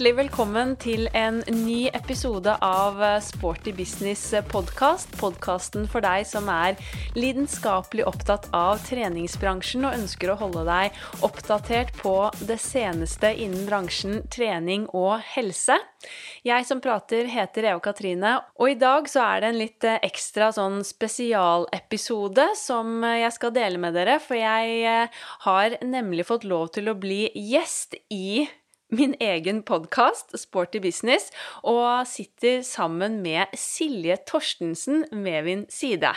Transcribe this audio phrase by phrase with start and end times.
[0.00, 5.10] Hjertelig velkommen til en ny episode av Sporty business podkast.
[5.20, 6.78] Podkasten for deg som er
[7.12, 12.14] lidenskapelig opptatt av treningsbransjen og ønsker å holde deg oppdatert på
[12.48, 15.76] det seneste innen bransjen trening og helse.
[16.48, 20.48] Jeg som prater, heter Eva Katrine, og i dag så er det en litt ekstra
[20.56, 25.12] sånn spesialepisode som jeg skal dele med dere, for jeg
[25.44, 28.48] har nemlig fått lov til å bli gjest i
[28.90, 31.30] min egen podkast, Sporty business,
[31.62, 36.12] og sitter sammen med Silje Torstensen ved min side.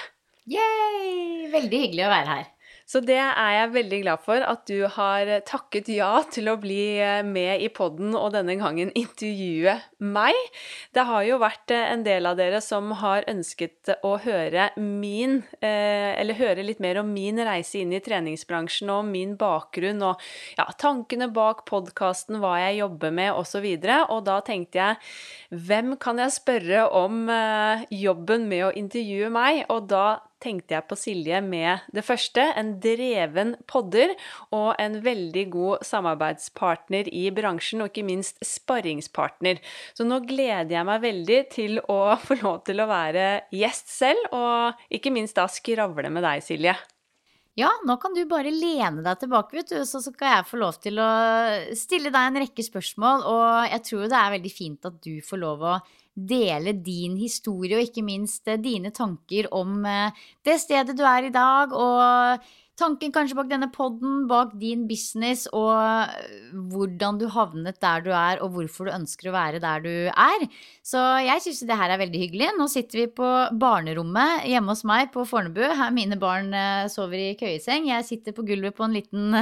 [0.50, 1.48] Yay!
[1.54, 2.50] Veldig hyggelig å være her.
[2.94, 7.02] Så det er jeg veldig glad for at du har takket ja til å bli
[7.26, 10.38] med i podden og denne gangen intervjue meg.
[10.94, 16.14] Det har jo vært en del av dere som har ønsket å høre min eh,
[16.20, 20.22] Eller høre litt mer om min reise inn i treningsbransjen og min bakgrunn og
[20.60, 23.66] ja, tankene bak podkasten, hva jeg jobber med osv.
[23.66, 28.72] Og, så og da tenkte jeg hvem kan jeg spørre om eh, jobben med å
[28.84, 29.64] intervjue meg?
[29.74, 30.06] Og da
[30.44, 32.44] tenkte jeg på Silje med det første.
[32.60, 34.14] En dreven podder
[34.54, 39.62] og en veldig god samarbeidspartner i bransjen, og ikke minst sparringspartner.
[39.96, 44.34] Så nå gleder jeg meg veldig til å få lov til å være gjest selv,
[44.36, 46.76] og ikke minst da skravle med deg, Silje.
[47.54, 50.80] Ja, nå kan du bare lene deg tilbake, vet du, så skal jeg få lov
[50.82, 51.10] til å
[51.78, 53.28] stille deg en rekke spørsmål.
[53.30, 55.76] Og jeg tror det er veldig fint at du får lov å
[56.14, 61.28] dele din historie, og ikke minst eh, dine tanker om eh, det stedet du er
[61.28, 62.46] i dag, og
[62.78, 68.12] tanken kanskje bak denne poden, bak din business, og eh, hvordan du havnet der du
[68.14, 70.48] er, og hvorfor du ønsker å være der du er.
[70.86, 72.54] Så jeg syns det her er veldig hyggelig.
[72.60, 73.30] Nå sitter vi på
[73.62, 75.64] barnerommet hjemme hos meg på Fornebu.
[75.80, 76.54] Her mine barn
[76.94, 77.90] sover i køyeseng.
[77.90, 79.40] Jeg sitter på gulvet på en liten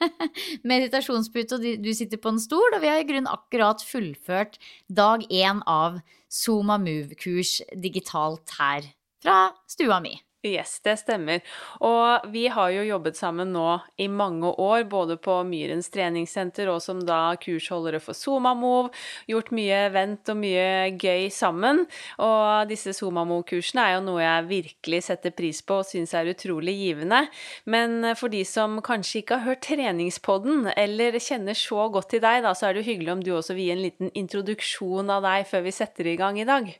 [0.70, 2.76] meditasjonspute, og du sitter på en stol.
[2.76, 6.00] Og vi har i grunnen akkurat fullført dag én av
[6.32, 8.92] Zoom Move-kurs digitalt her
[9.22, 9.40] fra
[9.70, 10.16] stua mi.
[10.46, 11.42] Yes, det stemmer.
[11.84, 13.66] Og vi har jo jobbet sammen nå
[14.00, 18.92] i mange år, både på Myrens treningssenter og som da kursholdere for SomaMov.
[19.30, 21.84] Gjort mye event og mye gøy sammen.
[22.22, 26.76] Og disse SomaMov-kursene er jo noe jeg virkelig setter pris på og syns er utrolig
[26.78, 27.24] givende.
[27.66, 32.42] Men for de som kanskje ikke har hørt treningspodden, eller kjenner så godt til deg,
[32.46, 35.26] da, så er det jo hyggelig om du også vil gi en liten introduksjon av
[35.26, 36.70] deg før vi setter i gang i dag.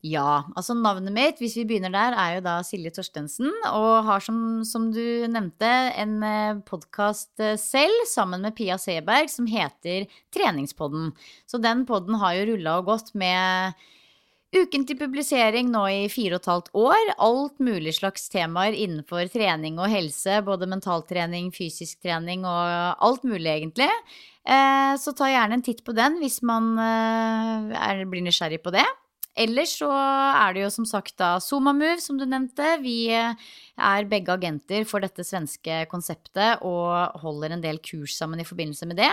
[0.00, 3.50] Ja, altså navnet mitt, hvis vi begynner der, er jo da Silje Torstensen.
[3.68, 5.68] Og har som, som du nevnte,
[6.00, 11.10] en eh, podkast eh, selv sammen med Pia Seberg som heter Treningspodden.
[11.44, 13.76] Så den podden har jo rulla og gått med
[14.50, 17.12] Uken til publisering nå i fire og et halvt år.
[17.22, 20.40] Alt mulig slags temaer innenfor trening og helse.
[20.48, 23.92] Både mentaltrening, fysisk trening og alt mulig, egentlig.
[24.48, 26.72] Eh, så ta gjerne en titt på den hvis man
[28.08, 28.88] blir nysgjerrig på det.
[29.40, 32.76] Ellers så er det jo som sagt da SomaMove, som du nevnte.
[32.82, 38.48] Vi er begge agenter for dette svenske konseptet og holder en del kurs sammen i
[38.48, 39.12] forbindelse med det.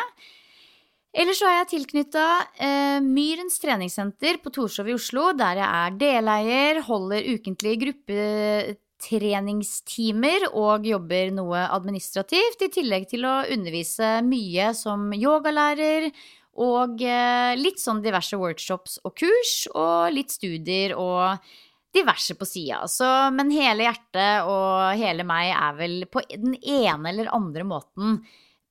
[1.17, 2.25] Ellers så er jeg tilknytta
[2.61, 10.85] eh, Myrens treningssenter på Torshov i Oslo, der jeg er deleier, holder ukentlige gruppetreningstimer og
[10.85, 16.11] jobber noe administrativt, i tillegg til å undervise mye som yogalærer,
[16.57, 21.37] og eh, litt sånn diverse workshops og kurs, og litt studier og
[21.93, 22.83] diverse på sida.
[23.33, 28.19] Men hele hjertet og hele meg er vel på den ene eller andre måten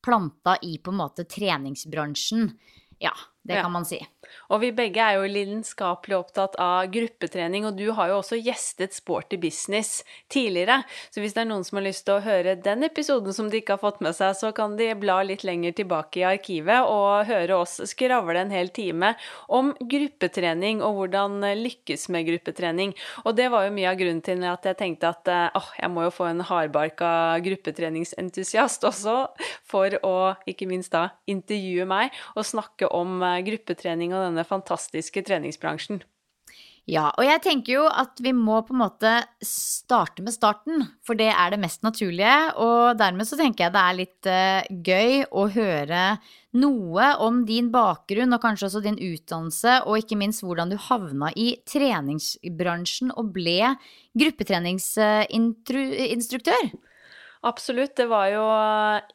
[0.06, 2.50] planta i på en måte treningsbransjen.
[3.02, 3.98] Ja, det kan man si.
[4.50, 8.97] Og vi begge er jo lidenskapelig opptatt av gruppetrening, og du har jo også gjestet
[8.97, 10.82] Sporty Business tidligere.
[11.10, 13.60] Så hvis det er noen som har lyst til å høre den episoden som de
[13.60, 17.26] ikke har fått med seg, så kan de bla litt lenger tilbake i arkivet og
[17.28, 19.14] høre oss skravle en hel time
[19.53, 22.94] om gruppetrening og hvordan lykkes med gruppetrening.
[23.25, 25.93] Og det var jo mye av grunnen til at jeg tenkte at eh, åh, jeg
[25.93, 27.11] må jo få en hardbarka
[27.44, 29.17] gruppetreningsentusiast også,
[29.67, 30.17] for å
[30.49, 33.43] ikke minst da intervjue meg og snakke om eh,
[34.16, 36.02] gruppetrening og denne fantastiske treningsbransjen.
[36.86, 41.16] Ja, og jeg tenker jo at vi må på en måte starte med starten, for
[41.18, 42.54] det er det mest naturlige.
[42.62, 46.18] Og dermed så tenker jeg det er litt uh, gøy å høre
[46.54, 51.32] noe om din bakgrunn, og kanskje også din utdannelse, og ikke minst hvordan du havna
[51.34, 53.74] i treningsbransjen og ble
[54.14, 56.70] gruppetreningsinstruktør.
[57.46, 57.96] Absolutt.
[57.96, 58.44] Det var jo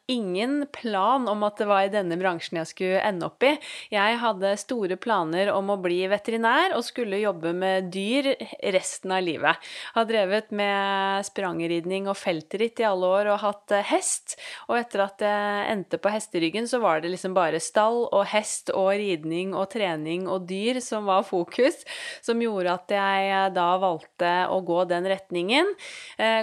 [0.08, 3.50] ingen plan om at det var i denne bransjen jeg skulle ende opp i.
[3.92, 8.30] Jeg hadde store planer om å bli veterinær og skulle jobbe med dyr
[8.72, 9.60] resten av livet.
[9.92, 14.38] Har drevet med sprangridning og feltritt i alle år og hatt eh, hest.
[14.70, 18.72] Og etter at jeg endte på hesteryggen, så var det liksom bare stall og hest
[18.72, 21.82] og ridning og trening og dyr som var fokus,
[22.24, 25.68] som gjorde at jeg da valgte å gå den retningen.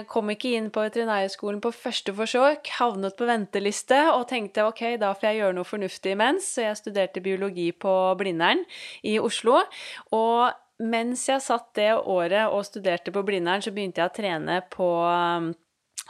[0.06, 5.12] Kom ikke inn på veterinærhøgskolen på første forsøk, havnet på venteliste og tenkte ok, da
[5.16, 6.52] får jeg gjøre noe fornuftig imens.
[6.54, 8.62] Så jeg studerte biologi på Blindern
[9.06, 9.62] i Oslo.
[10.16, 10.50] Og
[10.80, 14.90] mens jeg satt det året og studerte på Blindern, så begynte jeg å trene på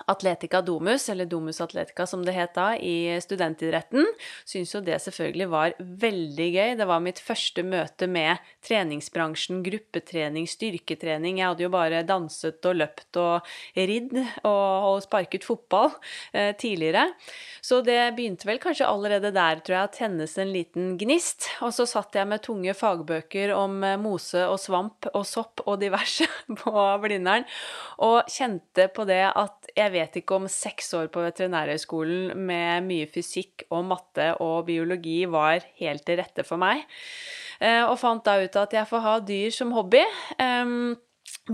[0.07, 4.07] Atletica Domus, eller Domus Atletica som det het da, i studentidretten.
[4.45, 6.75] syntes jo det selvfølgelig var veldig gøy.
[6.79, 11.41] Det var mitt første møte med treningsbransjen, gruppetrening, styrketrening.
[11.41, 15.91] Jeg hadde jo bare danset og løpt og ridd og, sparket fotball
[16.37, 17.07] eh, tidligere.
[17.65, 21.49] Så det begynte vel kanskje allerede der, tror jeg, å tennes en liten gnist.
[21.65, 25.81] Og så satt jeg med tunge fagbøker om eh, mose og svamp og sopp og
[25.83, 26.29] diverse
[26.61, 27.47] på Blindern,
[28.03, 32.87] og kjente på det at jeg jeg vet ikke om seks år på Veterinærhøgskolen med
[32.87, 36.85] mye fysikk og matte og biologi var helt til rette for meg.
[37.59, 40.05] Eh, og fant da ut at jeg får ha dyr som hobby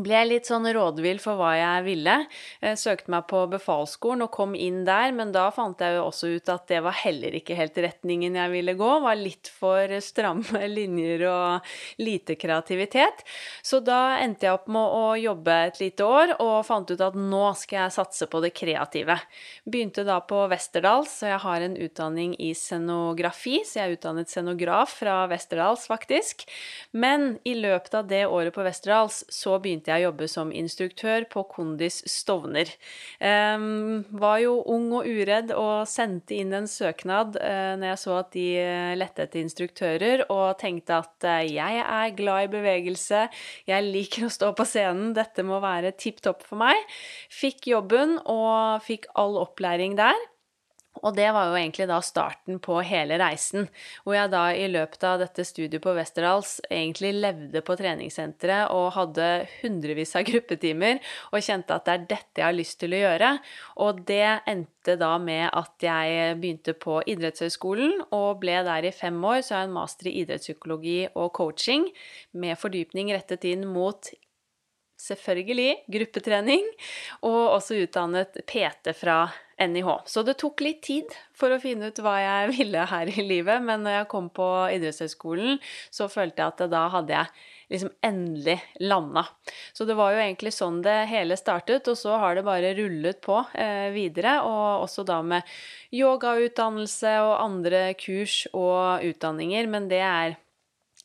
[0.02, 2.16] ble litt sånn rådvill for hva jeg ville.
[2.62, 6.30] Jeg søkte meg på befalsskolen og kom inn der, men da fant jeg jo også
[6.36, 8.90] ut at det var heller ikke helt retningen jeg ville gå.
[9.06, 13.24] Var litt for stramme linjer og lite kreativitet.
[13.62, 17.16] Så da endte jeg opp med å jobbe et lite år og fant ut at
[17.16, 19.18] nå skal jeg satse på det kreative.
[19.66, 24.32] Begynte da på Westerdals, så jeg har en utdanning i scenografi, så jeg er utdannet
[24.32, 26.46] scenograf fra Westerdals, faktisk.
[26.92, 30.50] Men i løpet av det året på Westerdals så begynte begynte jeg å jobbe som
[30.52, 32.68] instruktør på Kondis Stovner.
[33.20, 38.16] Um, var jo ung og uredd og sendte inn en søknad uh, når jeg så
[38.18, 43.26] at de uh, lette etter instruktører, og tenkte at uh, jeg er glad i bevegelse,
[43.66, 46.76] jeg liker å stå på scenen, dette må være tipp topp for meg.
[47.30, 50.18] Fikk jobben og fikk all opplæring der.
[51.02, 53.68] Og det var jo egentlig da starten på hele reisen,
[54.04, 58.92] hvor jeg da i løpet av dette studiet på Westerdals egentlig levde på treningssenteret og
[58.96, 59.28] hadde
[59.60, 61.00] hundrevis av gruppetimer
[61.32, 63.32] og kjente at det er dette jeg har lyst til å gjøre.
[63.84, 69.18] Og det endte da med at jeg begynte på idrettshøyskolen og ble der i fem
[69.24, 71.90] år, så jeg har en master i idrettspsykologi og coaching
[72.36, 74.10] med fordypning rettet inn mot
[75.06, 76.68] selvfølgelig gruppetrening,
[77.26, 79.24] og også utdannet PT fra
[79.56, 79.88] NIH.
[80.04, 83.62] Så det tok litt tid for å finne ut hva jeg ville her i livet,
[83.64, 85.60] men når jeg kom på idrettshøyskolen,
[85.90, 89.24] så følte jeg at da hadde jeg liksom endelig landa.
[89.72, 93.20] Så det var jo egentlig sånn det hele startet, og så har det bare rullet
[93.24, 94.38] på eh, videre.
[94.46, 95.56] Og også da med
[95.94, 100.36] yogautdannelse og andre kurs og utdanninger, men det er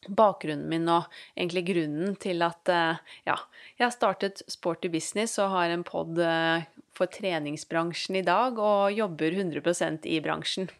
[0.09, 3.37] bakgrunnen min og egentlig grunnen til at eh, ja,
[3.77, 6.67] jeg har startet Sporty Business og har en pod eh,
[6.97, 10.71] for treningsbransjen i dag og jobber 100 i bransjen.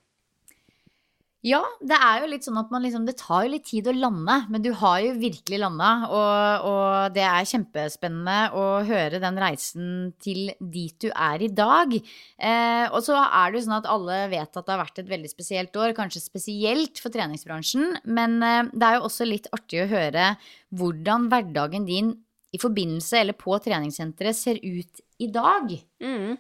[1.42, 3.96] Ja, det er jo litt sånn at man liksom Det tar jo litt tid å
[3.96, 5.90] lande, men du har jo virkelig landa.
[6.14, 11.96] Og, og, det er kjempespennende å høre den reisen til dit du er i dag.
[11.98, 15.10] Eh, og så er det jo sånn at alle vet at det har vært et
[15.10, 17.98] veldig spesielt år, kanskje spesielt for treningsbransjen.
[18.06, 20.36] Men eh, det er jo også litt artig å høre
[20.78, 22.20] hvordan hverdagen din
[22.52, 25.72] i forbindelse eller på treningssenteret ser ut i dag?
[26.02, 26.38] Mm.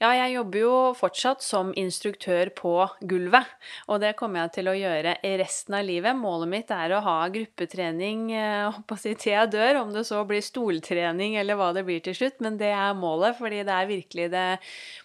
[0.00, 2.72] Ja, jeg jobber jo fortsatt som instruktør på
[3.06, 3.50] gulvet,
[3.86, 6.16] og det kommer jeg til å gjøre resten av livet.
[6.18, 10.42] Målet mitt er å ha gruppetrening eh, si, til jeg dør, om det så blir
[10.42, 14.28] stoltrening eller hva det blir til slutt, men det er målet, fordi det er virkelig
[14.32, 14.48] det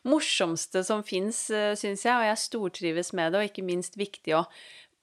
[0.07, 4.39] morsomste som fins, eh, syns jeg, og jeg stortrives med det, og ikke minst viktig
[4.39, 4.47] å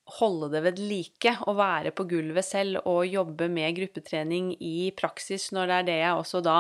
[0.05, 5.49] holde det ved like og være på gulvet selv og jobbe med gruppetrening i praksis
[5.55, 6.57] når det er det jeg også da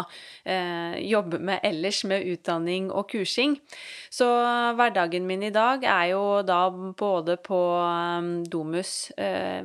[0.48, 3.58] eh, jobber med ellers med utdanning og kursing.
[4.08, 4.26] Så
[4.78, 6.62] hverdagen min i dag er jo da
[6.96, 9.60] både på um, Domus eh,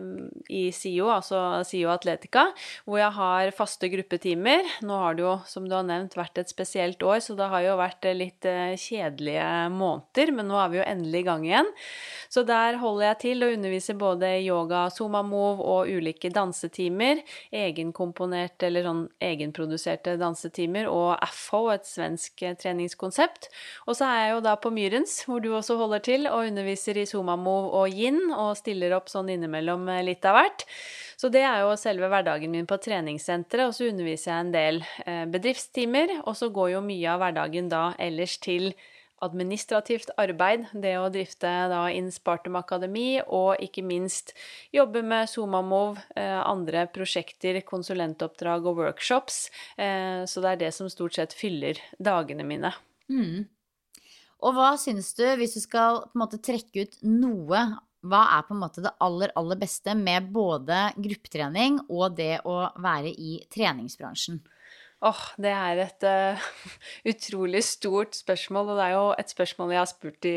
[0.51, 2.50] i SIO, altså SIO Atletica,
[2.83, 4.67] hvor jeg har faste gruppetimer.
[4.83, 7.63] Nå har det jo, som du har nevnt, vært et spesielt år, så det har
[7.63, 11.74] jo vært litt eh, kjedelige måneder, men nå er vi jo endelig i gang igjen.
[12.29, 13.69] Så der holder jeg til og underviser
[14.00, 17.22] både yoga, zumamove og ulike dansetimer.
[17.52, 23.50] Egenkomponerte eller sånn egenproduserte dansetimer og AFHO, et svensk eh, treningskonsept.
[23.88, 26.98] Og så er jeg jo da på Myrens, hvor du også holder til, og underviser
[26.98, 30.68] i zumamove og yin, og stiller opp sånn innimellom eh, litt av hvert.
[31.20, 34.80] Så det er jo selve hverdagen min på treningssenteret, og så underviser jeg en del
[35.06, 38.72] eh, bedriftstimer, og så går jo mye av hverdagen da ellers til
[39.26, 44.34] administrativt arbeid, det å drifte da Inspartum Akademi, og ikke minst
[44.76, 49.50] jobbe med Somamov, eh, andre prosjekter, konsulentoppdrag og workshops.
[49.78, 52.74] Eh, så det er det som stort sett fyller dagene mine.
[53.10, 53.48] Mm.
[54.40, 57.68] Og hva syns du, hvis du skal på en måte trekke ut noe
[58.08, 62.62] hva er på en måte det aller, aller beste med både gruppetrening og det å
[62.80, 64.40] være i treningsbransjen?
[65.00, 66.48] Åh, oh, det er et uh,
[67.12, 70.34] utrolig stort spørsmål, og det er jo et spørsmål jeg har spurt de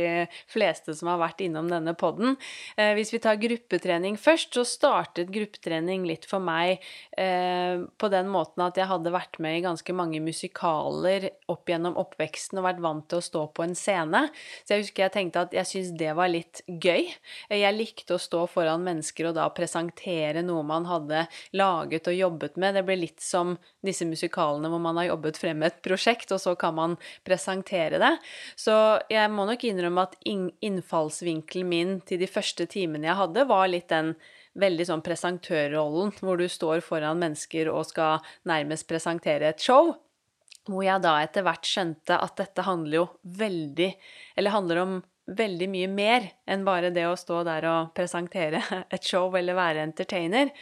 [0.53, 2.37] fleste som har vært innom denne poden.
[2.79, 6.79] Uh, hvis vi tar gruppetrening først, så startet gruppetrening litt for meg
[7.19, 11.99] uh, på den måten at jeg hadde vært med i ganske mange musikaler opp gjennom
[11.99, 14.23] oppveksten og vært vant til å stå på en scene.
[14.63, 17.11] Så jeg husker jeg tenkte at jeg syntes det var litt gøy.
[17.51, 21.27] Jeg likte å stå foran mennesker og da presentere noe man hadde
[21.59, 22.79] laget og jobbet med.
[22.79, 26.41] Det ble litt som disse musikalene kvartalene hvor man har jobbet frem et prosjekt, og
[26.41, 28.19] så kan man presentere det.
[28.57, 33.69] Så jeg må nok innrømme at innfallsvinkelen min til de første timene jeg hadde, var
[33.69, 34.15] litt den
[34.55, 39.95] veldig sånn presentørrollen, hvor du står foran mennesker og skal nærmest presentere et show.
[40.69, 43.89] Hvor jeg da etter hvert skjønte at dette handler jo veldig
[44.39, 44.93] Eller handler om
[45.27, 48.61] veldig mye mer enn bare det å stå der og presentere
[48.95, 50.53] et show eller være entertainer.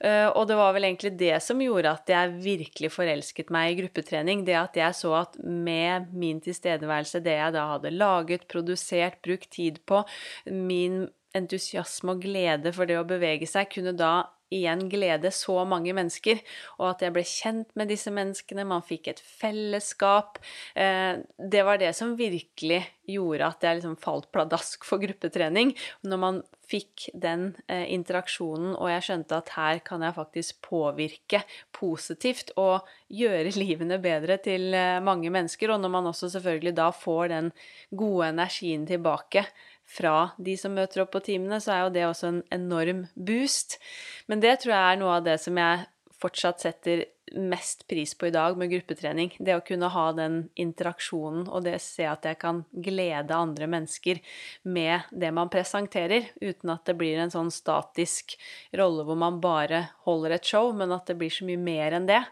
[0.00, 3.78] Eh, og det var vel egentlig det som gjorde at jeg virkelig forelsket meg i
[3.82, 4.44] gruppetrening.
[4.48, 9.50] Det at jeg så at med min tilstedeværelse, det jeg da hadde laget, produsert, brukt
[9.52, 10.02] tid på,
[10.48, 11.04] min
[11.36, 14.14] entusiasme og glede for det å bevege seg, kunne da
[14.50, 16.40] igjen glede så mange mennesker,
[16.78, 20.40] og at jeg ble kjent med disse menneskene, man fikk et fellesskap.
[20.74, 25.72] Eh, det var det som virkelig gjorde at jeg liksom falt pladask for gruppetrening.
[26.06, 31.42] Når man fikk den eh, interaksjonen, og jeg skjønte at her kan jeg faktisk påvirke
[31.74, 36.90] positivt og gjøre livene bedre til eh, mange mennesker, og når man også selvfølgelig da
[36.94, 37.50] får den
[37.90, 39.46] gode energien tilbake
[39.90, 43.80] fra de som møter opp på timene, så er jo det også en enorm boost.
[44.30, 45.88] Men det tror jeg er noe av det som jeg
[46.20, 49.32] fortsatt setter mest pris på i dag med gruppetrening.
[49.38, 53.68] Det å kunne ha den interaksjonen og det å se at jeg kan glede andre
[53.70, 54.20] mennesker
[54.66, 58.36] med det man presenterer, uten at det blir en sånn statisk
[58.76, 62.10] rolle hvor man bare holder et show, men at det blir så mye mer enn
[62.10, 62.22] det.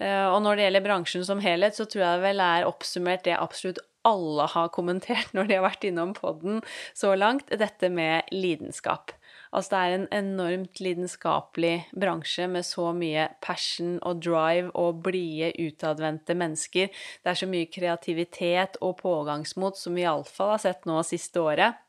[0.00, 3.36] Eh, og når det gjelder bransjen som helhet, så tror jeg vel er oppsummert det
[3.36, 6.60] absolutt alle har kommentert når de har vært innom poden
[6.96, 9.14] så langt, dette med lidenskap.
[9.50, 15.50] Altså det er en enormt lidenskapelig bransje med så mye passion og drive og blide,
[15.58, 16.90] utadvendte mennesker.
[16.90, 21.80] Det er så mye kreativitet og pågangsmot som vi iallfall har sett nå siste året,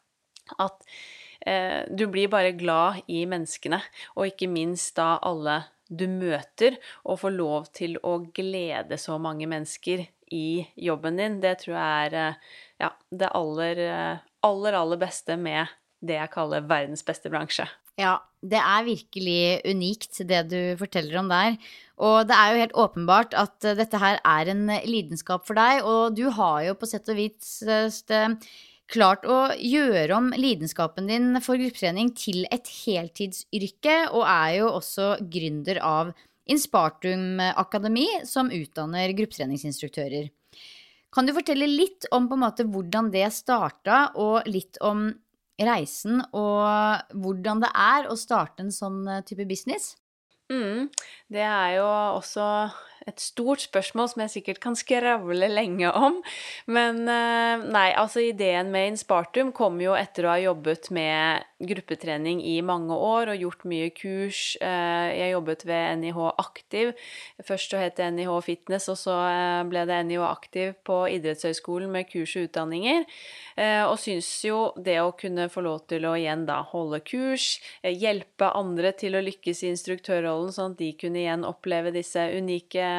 [0.58, 0.90] at
[1.46, 3.82] eh, du blir bare glad i menneskene,
[4.18, 9.46] og ikke minst da alle du møter, og får lov til å glede så mange
[9.52, 15.00] mennesker i jobben din, det tror jeg er eh, ja, det aller, eh, aller, aller
[15.02, 15.72] beste med
[16.02, 17.68] det jeg kaller verdens beste bransje.
[18.00, 21.60] Ja, det er virkelig unikt, det du forteller om der.
[22.02, 25.86] Og det er jo helt åpenbart at eh, dette her er en lidenskap for deg,
[25.86, 27.60] og du har jo på sett og vis
[28.92, 35.14] klart å gjøre om lidenskapen din for gruppetrening til et heltidsyrke, og er jo også
[35.32, 36.12] gründer av
[36.50, 40.30] Inspartum Akademi, som utdanner gruppetreningsinstruktører.
[41.12, 45.10] Kan du fortelle litt om måte hvordan det starta, og litt om
[45.62, 49.96] reisen, og hvordan det er å starte en sånn eh, type business?
[50.52, 50.90] Mm,
[51.32, 52.46] det er jo også
[53.10, 56.20] et stort spørsmål som jeg sikkert kan skravle lenge om.
[56.70, 62.42] Men eh, nei, altså ideen med Inspartum kom jo etter å ha jobbet med gruppetrening
[62.46, 64.44] i mange år og gjort mye kurs.
[64.62, 66.94] Eh, jeg jobbet ved NIH Aktiv.
[67.46, 71.92] Først så het det NIH Fitness, og så eh, ble det NIH Aktiv på idrettshøyskolen
[71.94, 73.08] med kurs og utdanninger.
[73.62, 78.48] Og syns jo det å kunne få lov til å igjen da holde kurs, hjelpe
[78.58, 82.91] andre til å lykkes i instruktørrollen, sånn at de kunne igjen oppleve disse unike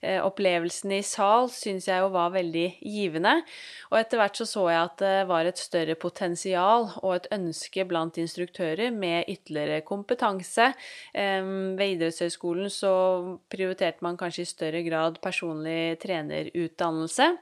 [0.00, 3.34] Eh, opplevelsene i sal syns jeg jo var veldig givende.
[3.90, 7.86] Og etter hvert så så jeg at det var et større potensial og et ønske
[7.88, 10.72] blant instruktører med ytterligere kompetanse.
[11.14, 12.92] Ved idrettshøyskolen så
[13.52, 17.32] prioriterte man kanskje i større grad personlig trenerutdannelse.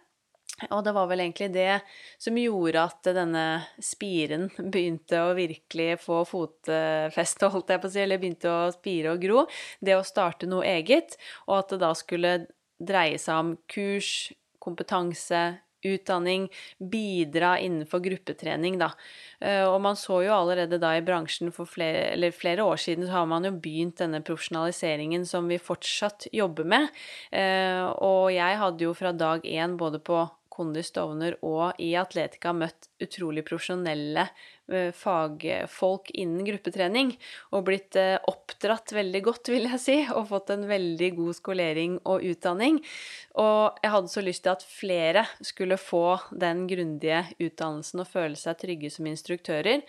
[0.71, 1.81] Og det var vel egentlig det
[2.23, 3.47] som gjorde at denne
[3.83, 9.17] spiren begynte å virkelig få fotfeste, holdt jeg på å si, eller begynte å spire
[9.17, 9.45] og gro.
[9.83, 11.19] Det å starte noe eget,
[11.49, 12.39] og at det da skulle
[12.79, 14.33] dreie seg om kurs,
[14.63, 15.45] kompetanse,
[15.85, 16.47] utdanning,
[16.79, 18.91] bidra innenfor gruppetrening, da.
[19.41, 23.05] Eh, og man så jo allerede da i bransjen for flere, eller flere år siden,
[23.05, 26.89] så har man jo begynt denne profesjonaliseringen som vi fortsatt jobber med.
[27.33, 30.23] Eh, og jeg hadde jo fra dag én både på
[30.55, 34.27] Kondis Stovner og i Atletica møtt utrolig profesjonelle
[34.71, 37.13] eh, fagfolk innen gruppetrening
[37.51, 41.99] og blitt eh, oppdratt veldig godt, vil jeg si, og fått en veldig god skolering
[42.03, 42.81] og utdanning.
[43.43, 48.39] Og jeg hadde så lyst til at flere skulle få den grundige utdannelsen og føle
[48.39, 49.83] seg trygge som instruktører.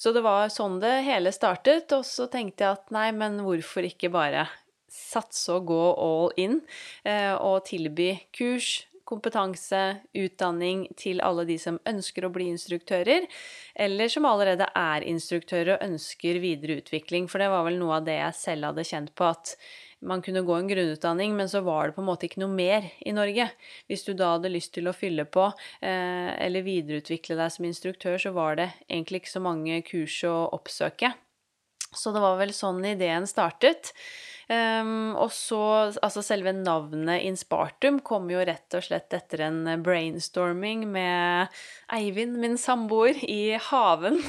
[0.00, 3.84] Så det var sånn det hele startet, og så tenkte jeg at nei, men hvorfor
[3.86, 4.48] ikke bare
[4.96, 6.60] satse og gå all in
[7.04, 9.82] eh, og tilby kurs, kompetanse,
[10.18, 13.26] utdanning til alle de som ønsker å bli instruktører,
[13.74, 17.30] eller som allerede er instruktører og ønsker videre utvikling.
[17.30, 19.56] For det var vel noe av det jeg selv hadde kjent på, at
[20.06, 22.90] man kunne gå en grunnutdanning, men så var det på en måte ikke noe mer
[23.00, 23.48] i Norge.
[23.88, 25.46] Hvis du da hadde lyst til å fylle på
[25.80, 30.36] eh, eller videreutvikle deg som instruktør, så var det egentlig ikke så mange kurs å
[30.56, 31.14] oppsøke.
[31.96, 33.94] Så det var vel sånn ideen startet.
[34.46, 35.58] Um, og så
[35.98, 41.50] Altså, selve navnet Inspartum kom jo rett og slett etter en brainstorming med
[41.90, 44.20] Eivind, min samboer, i haven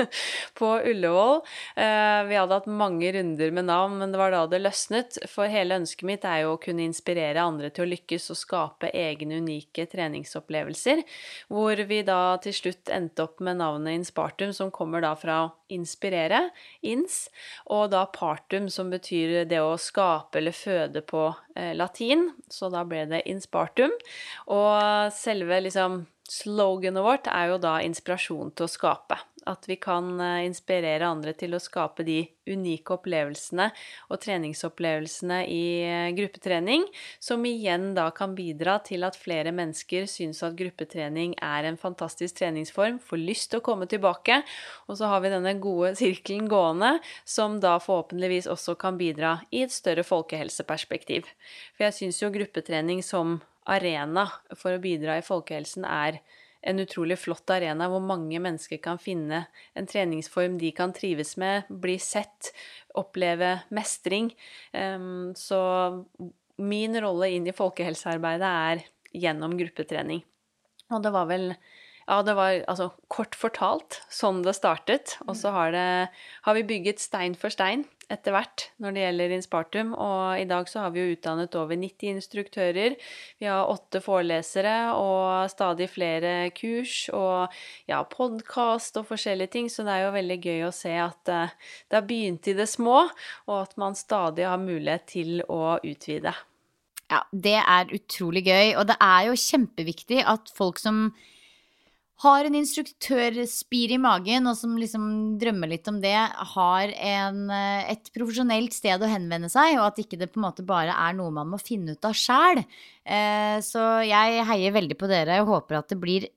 [0.58, 1.42] på Ullevål.
[1.78, 5.20] Uh, vi hadde hatt mange runder med navn, men det var da det løsnet.
[5.30, 8.90] For hele ønsket mitt er jo å kunne inspirere andre til å lykkes og skape
[8.90, 11.04] egne unike treningsopplevelser.
[11.50, 16.46] Hvor vi da til slutt endte opp med navnet Inspartum, som kommer da fra inspirere,
[16.86, 17.22] ins,
[17.70, 22.28] og da partum, som betyr det å skape eller føde på eh, latin.
[22.50, 23.94] Så da ble det inspartum.
[24.52, 29.18] Og selve liksom sloganet vårt er jo da inspirasjon til å skape.
[29.50, 33.66] At vi kan eh, inspirere andre til å skape de unike opplevelsene
[34.10, 36.86] og treningsopplevelsene i eh, gruppetrening,
[37.22, 42.38] som igjen da kan bidra til at flere mennesker syns at gruppetrening er en fantastisk
[42.40, 44.40] treningsform, får lyst til å komme tilbake,
[44.86, 49.64] og så har vi denne gode sirkelen gående, som da forhåpentligvis også kan bidra i
[49.66, 51.26] et større folkehelseperspektiv.
[51.74, 53.40] For jeg syns jo gruppetrening som
[53.70, 56.20] arena for å bidra i folkehelsen er
[56.60, 59.44] en utrolig flott arena hvor mange mennesker kan finne
[59.78, 62.52] en treningsform de kan trives med, bli sett,
[62.98, 64.32] oppleve mestring.
[65.36, 65.60] Så
[66.60, 68.84] min rolle inn i folkehelsearbeidet er
[69.16, 70.20] gjennom gruppetrening.
[70.90, 71.46] Og det var vel
[72.10, 75.14] ja, det var altså kort fortalt sånn det startet.
[75.28, 75.76] Og så har,
[76.42, 79.92] har vi bygget stein for stein etter hvert når det gjelder Inspartum.
[79.94, 82.96] Og i dag så har vi jo utdannet over 90 instruktører.
[83.40, 87.54] Vi har åtte forelesere og stadig flere kurs og
[87.90, 89.70] ja, podkast og forskjellige ting.
[89.72, 91.56] Så det er jo veldig gøy å se at uh,
[91.88, 93.04] det har begynt i det små,
[93.48, 96.34] og at man stadig har mulighet til å utvide.
[97.10, 98.74] Ja, det er utrolig gøy.
[98.78, 101.10] Og det er jo kjempeviktig at folk som
[102.20, 105.04] har en instruktørspir i magen, og som liksom
[105.40, 106.16] drømmer litt om det,
[106.54, 110.48] har en, eh, et profesjonelt sted å henvende seg, og at ikke det på en
[110.48, 112.64] måte bare er noe man må finne ut av sjæl.
[113.06, 116.28] Eh, så jeg heier veldig på dere og håper at det blir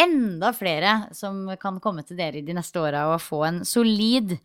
[0.00, 4.36] enda flere som kan komme til dere i de neste åra og få en solid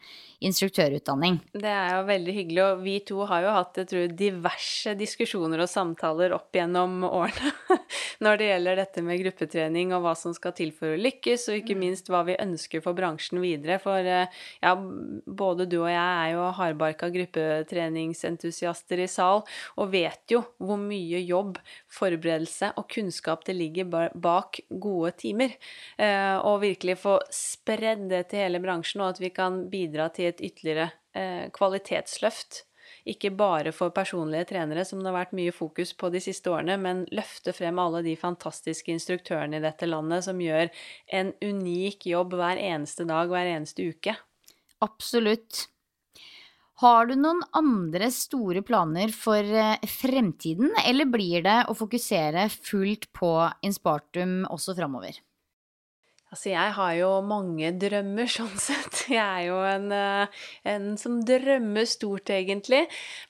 [0.43, 1.37] instruktørutdanning.
[1.55, 5.63] Det er jo veldig hyggelig, og vi to har jo hatt jeg tror, diverse diskusjoner
[5.63, 7.79] og samtaler opp gjennom årene
[8.23, 11.61] når det gjelder dette med gruppetrening og hva som skal til for å lykkes, og
[11.61, 11.83] ikke mm.
[11.85, 13.79] minst hva vi ønsker for bransjen videre.
[13.83, 19.45] For eh, ja, både du og jeg er jo hardbarka gruppetreningsentusiaster i sal,
[19.79, 21.59] og vet jo hvor mye jobb,
[21.95, 25.55] forberedelse og kunnskap det ligger bak gode timer.
[25.97, 30.31] Eh, og virkelig få spredd det til hele bransjen, og at vi kan bidra til
[30.31, 32.65] et ytterligere eh, kvalitetsløft.
[33.05, 36.77] Ikke bare for personlige trenere, som det har vært mye fokus på de siste årene,
[36.81, 40.71] men løfte frem alle de fantastiske instruktørene i dette landet som gjør
[41.13, 44.17] en unik jobb hver eneste dag, hver eneste uke.
[44.85, 45.67] Absolutt.
[46.83, 53.07] Har du noen andre store planer for eh, fremtiden, eller blir det å fokusere fullt
[53.15, 53.31] på
[53.63, 55.21] Inspartum også framover?
[56.35, 59.05] Altså, jeg har jo mange drømmer, sånn sett.
[59.07, 62.81] Jeg er jo en, eh, en som drømmer stort, egentlig.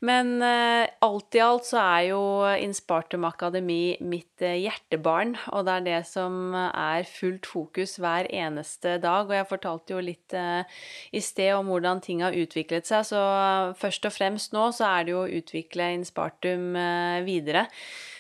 [0.02, 2.22] Men uh, alt i alt så er jo
[2.62, 8.98] Inspartum Akademi mitt uh, hjertebarn, og det er det som er fullt fokus hver eneste
[9.04, 9.28] dag.
[9.28, 10.64] Og jeg fortalte jo litt uh,
[11.12, 13.22] i sted om hvordan ting har utviklet seg, så
[13.80, 16.76] først og fremst nå så er det jo å utvikle Inspartum
[17.26, 17.68] videre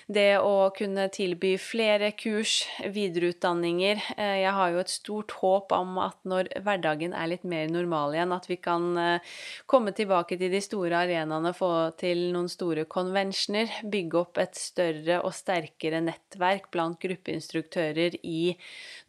[0.05, 2.59] det å kunne tilby flere kurs,
[2.93, 4.01] videreutdanninger.
[4.17, 8.13] Eh, jeg har jo et stort håp om at når hverdagen er litt mer normal
[8.13, 9.33] igjen, at vi kan eh,
[9.65, 15.23] komme tilbake til de store arenaene, få til noen store konvensjoner, bygge opp et større
[15.25, 18.53] og sterkere nettverk blant gruppeinstruktører i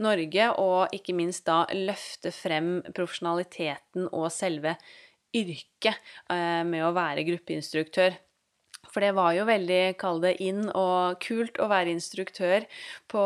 [0.00, 4.78] Norge, og ikke minst da løfte frem profesjonaliteten og selve
[5.36, 5.92] yrket
[6.32, 8.16] eh, med å være gruppeinstruktør.
[8.96, 12.64] For det var jo veldig, kall det, inn og kult å være instruktør
[13.12, 13.24] på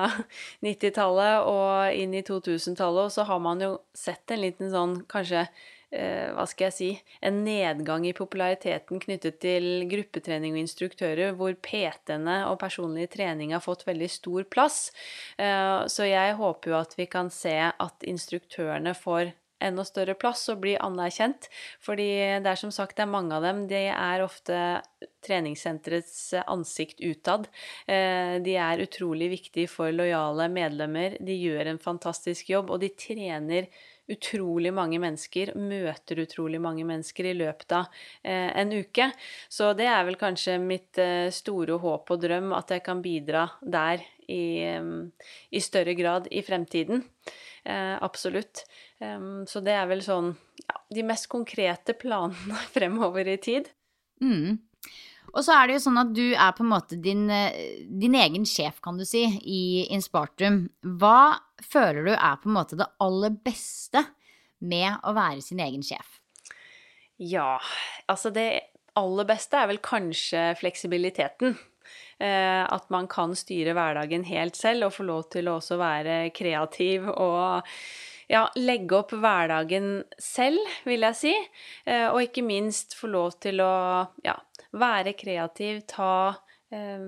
[0.64, 5.42] 90-tallet og inn i 2000-tallet, og så har man jo sett en liten sånn kanskje
[5.44, 6.88] eh, hva skal jeg si,
[7.20, 13.60] en nedgang i populariteten knyttet til gruppetrening og instruktører, hvor PT-ene og personlig trening har
[13.60, 14.80] fått veldig stor plass.
[15.36, 20.44] Eh, så jeg håper jo at vi kan se at instruktørene får enda større plass
[20.52, 21.48] og bli anerkjent.
[21.82, 22.08] Fordi
[22.42, 23.64] det er som sagt det er mange av dem.
[23.70, 24.58] De er ofte
[25.22, 27.48] treningssenterets ansikt utad.
[27.86, 31.16] Eh, de er utrolig viktige for lojale medlemmer.
[31.20, 33.70] De gjør en fantastisk jobb, og de trener
[34.10, 39.08] utrolig mange mennesker, møter utrolig mange mennesker i løpet av eh, en uke.
[39.48, 43.46] Så det er vel kanskje mitt eh, store håp og drøm, at jeg kan bidra
[43.62, 44.42] der i,
[45.50, 47.02] i større grad i fremtiden.
[47.64, 48.64] Eh, absolutt.
[48.98, 50.32] Um, så det er vel sånn
[50.64, 53.70] ja, de mest konkrete planene fremover i tid.
[54.22, 54.58] Mm.
[55.32, 58.16] Og så er det jo sånn at du er på en måte din, eh, din,
[58.18, 60.66] egen sjef, kan du si, i Inspartum.
[61.00, 64.02] Hva føler du er på en måte det aller beste
[64.62, 66.18] med å være sin egen sjef?
[67.22, 67.60] Ja,
[68.10, 68.48] altså det
[68.98, 71.54] aller beste er vel kanskje fleksibiliteten.
[72.22, 76.16] Eh, at man kan styre hverdagen helt selv og få lov til å også være
[76.36, 77.66] kreativ og
[78.30, 81.32] ja, legge opp hverdagen selv, vil jeg si.
[81.88, 83.74] Eh, og ikke minst få lov til å
[84.22, 84.36] ja,
[84.78, 86.12] være kreativ, ta
[86.70, 87.02] eh,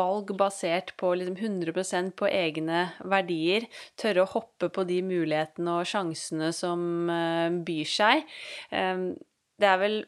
[0.00, 3.68] valg basert på liksom 100% på egne verdier.
[3.94, 8.26] Tørre å hoppe på de mulighetene og sjansene som byr seg.
[8.66, 10.00] det er vel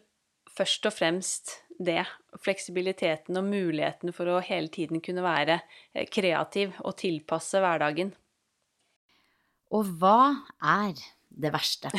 [0.59, 2.05] først og fremst det.
[2.45, 5.61] Fleksibiliteten og muligheten for å hele tiden kunne være
[5.95, 8.13] eh, kreativ og tilpasse hverdagen.
[9.75, 10.19] Og hva
[10.65, 10.97] er
[11.39, 11.91] det verste?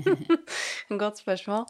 [1.00, 1.66] Godt spørsmål.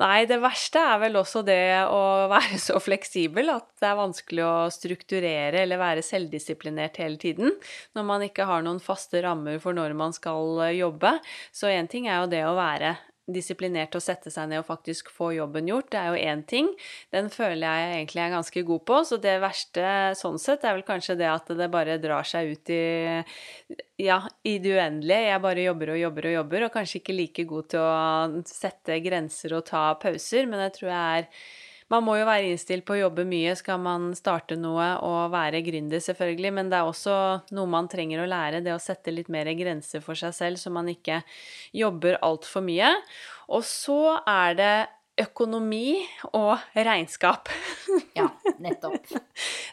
[0.00, 2.02] Nei, det verste er vel også det å
[2.32, 7.54] være så fleksibel at det er vanskelig å strukturere eller være selvdisiplinert hele tiden
[7.96, 11.16] når man ikke har noen faste rammer for når man skal jobbe.
[11.54, 12.96] Så én ting er jo det å være
[13.30, 16.68] disiplinert å sette seg ned og faktisk få jobben gjort, det er jo én ting.
[17.14, 19.00] Den føler jeg egentlig er ganske god på.
[19.08, 19.86] Så det verste
[20.20, 22.84] sånn sett er vel kanskje det at det bare drar seg ut i
[24.04, 25.30] ja, i det uendelige.
[25.30, 29.00] Jeg bare jobber og jobber og jobber, og kanskje ikke like god til å sette
[29.04, 31.30] grenser og ta pauser, men jeg tror jeg er
[31.94, 35.62] man må jo være innstilt på å jobbe mye skal man starte noe og være
[35.66, 37.16] gründer, selvfølgelig, men det er også
[37.54, 40.72] noe man trenger å lære, det å sette litt mer grenser for seg selv, så
[40.74, 41.22] man ikke
[41.76, 42.90] jobber altfor mye.
[43.54, 44.74] Og så er det
[45.20, 46.02] økonomi
[46.34, 47.48] og regnskap.
[48.18, 48.26] ja,
[48.64, 49.12] nettopp.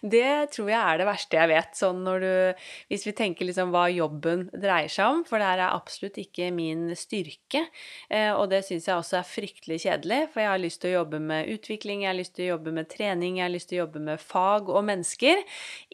[0.01, 3.71] Det tror jeg er det verste jeg vet, sånn når du Hvis vi tenker liksom
[3.73, 7.63] hva jobben dreier seg om, for det her er absolutt ikke min styrke.
[8.09, 10.99] Eh, og det syns jeg også er fryktelig kjedelig, for jeg har lyst til å
[11.01, 13.79] jobbe med utvikling, jeg har lyst til å jobbe med trening, jeg har lyst til
[13.79, 15.41] å jobbe med fag og mennesker.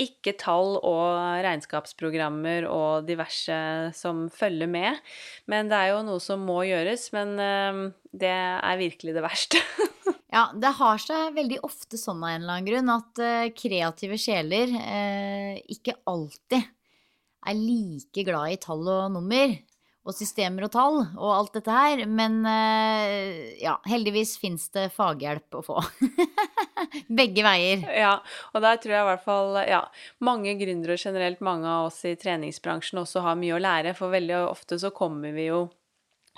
[0.07, 3.59] Ikke tall og regnskapsprogrammer og diverse
[3.95, 4.99] som følger med.
[5.47, 7.09] Men det er jo noe som må gjøres.
[7.15, 9.61] Men eh, det er virkelig det verste.
[10.35, 14.19] ja, det har seg veldig ofte sånn av en eller annen grunn at uh, kreative
[14.21, 16.61] sjeler uh, ikke alltid
[17.47, 19.55] er like glad i tall og nummer
[20.07, 22.03] og systemer og tall og alt dette her.
[22.07, 25.81] Men uh, ja, heldigvis fins det faghjelp å få.
[27.19, 27.83] Begge veier.
[27.91, 28.13] Ja,
[28.53, 29.81] og der tror jeg i hvert fall ja,
[30.23, 33.95] mange gründere generelt, mange av oss i treningsbransjen også har mye å lære.
[33.97, 35.65] For veldig ofte så kommer vi jo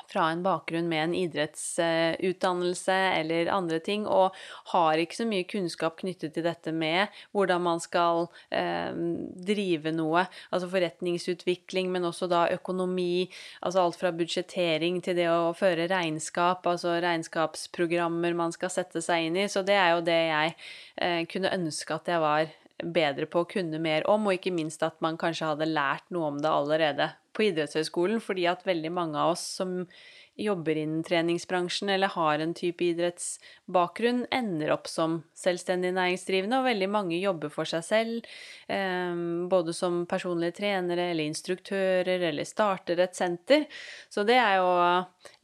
[0.09, 4.35] fra en bakgrunn med en idrettsutdannelse eller andre ting, og
[4.73, 8.91] har ikke så mye kunnskap knyttet til dette med hvordan man skal eh,
[9.49, 13.29] drive noe, altså forretningsutvikling, men også da økonomi,
[13.61, 19.29] altså alt fra budsjettering til det å føre regnskap, altså regnskapsprogrammer man skal sette seg
[19.29, 19.49] inn i.
[19.51, 20.55] Så det er jo det jeg
[21.01, 22.49] eh, kunne ønske at jeg var
[22.83, 26.31] bedre på å kunne mer om, og ikke minst at man kanskje hadde lært noe
[26.33, 29.79] om det allerede på idrettshøyskolen, fordi at veldig mange av oss som
[30.39, 36.89] jobber innen treningsbransjen eller har en type idrettsbakgrunn, ender opp som selvstendig næringsdrivende, og veldig
[36.91, 38.29] mange jobber for seg selv,
[38.71, 39.21] eh,
[39.51, 43.67] både som personlige trenere eller instruktører, eller starter et senter.
[44.09, 44.71] Så det er jo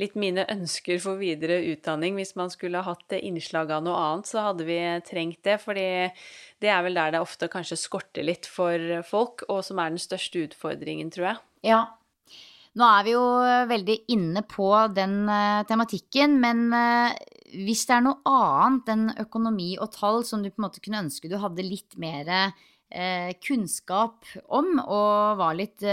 [0.02, 2.16] litt mine ønsker for videre utdanning.
[2.16, 5.90] Hvis man skulle hatt innslag av noe annet, så hadde vi trengt det, fordi
[6.64, 10.02] det er vel der det ofte kanskje skorter litt for folk, og som er den
[10.02, 11.44] største utfordringen, tror jeg.
[11.66, 11.84] Ja,
[12.76, 13.24] nå er vi jo
[13.70, 17.16] veldig inne på den uh, tematikken, men uh,
[17.56, 21.06] hvis det er noe annet enn økonomi og tall som du på en måte kunne
[21.06, 25.84] ønske du hadde litt mer uh, kunnskap om og var litt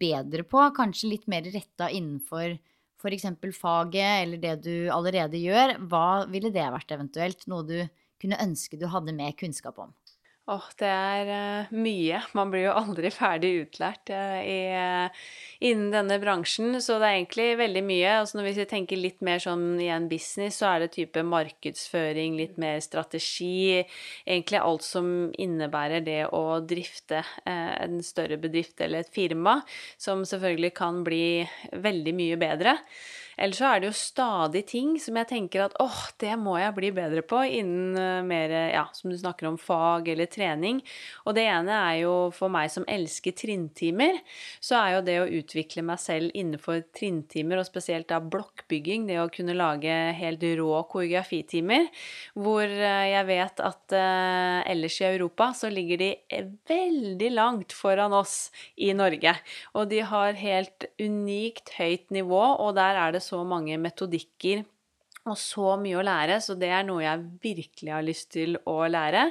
[0.00, 2.58] bedre på, kanskje litt mer retta innenfor
[3.00, 3.28] f.eks.
[3.56, 7.48] faget eller det du allerede gjør, hva ville det vært eventuelt?
[7.50, 7.78] Noe du
[8.20, 9.92] kunne ønske du hadde mer kunnskap om?
[10.46, 11.28] Åh, det er
[11.66, 12.20] uh, mye.
[12.38, 15.24] Man blir jo aldri ferdig utlært uh, i, uh,
[15.58, 18.12] innen denne bransjen, så det er egentlig veldig mye.
[18.20, 22.38] Altså hvis vi tenker litt mer sånn i en business, så er det type markedsføring,
[22.38, 23.82] litt mer strategi.
[24.22, 29.58] Egentlig alt som innebærer det å drifte en større bedrift eller et firma,
[29.98, 31.42] som selvfølgelig kan bli
[31.74, 32.78] veldig mye bedre.
[33.36, 36.72] Eller så er det jo stadig ting som jeg tenker at åh, det må jeg
[36.76, 40.80] bli bedre på innen uh, mer, ja, som du snakker om, fag eller trening.
[41.28, 44.22] Og det ene er jo for meg som elsker trinntimer,
[44.60, 49.20] så er jo det å utvikle meg selv innenfor trinntimer, og spesielt da blokkbygging, det
[49.20, 51.90] å kunne lage helt rå koreografitimer,
[52.40, 56.10] hvor uh, jeg vet at uh, ellers i Europa så ligger de
[56.72, 58.48] veldig langt foran oss
[58.80, 59.36] i Norge.
[59.76, 64.64] Og de har helt unikt høyt nivå, og der er det så mange metodikker
[65.26, 68.78] og så mye å lære, så det er noe jeg virkelig har lyst til å
[68.86, 69.28] lære.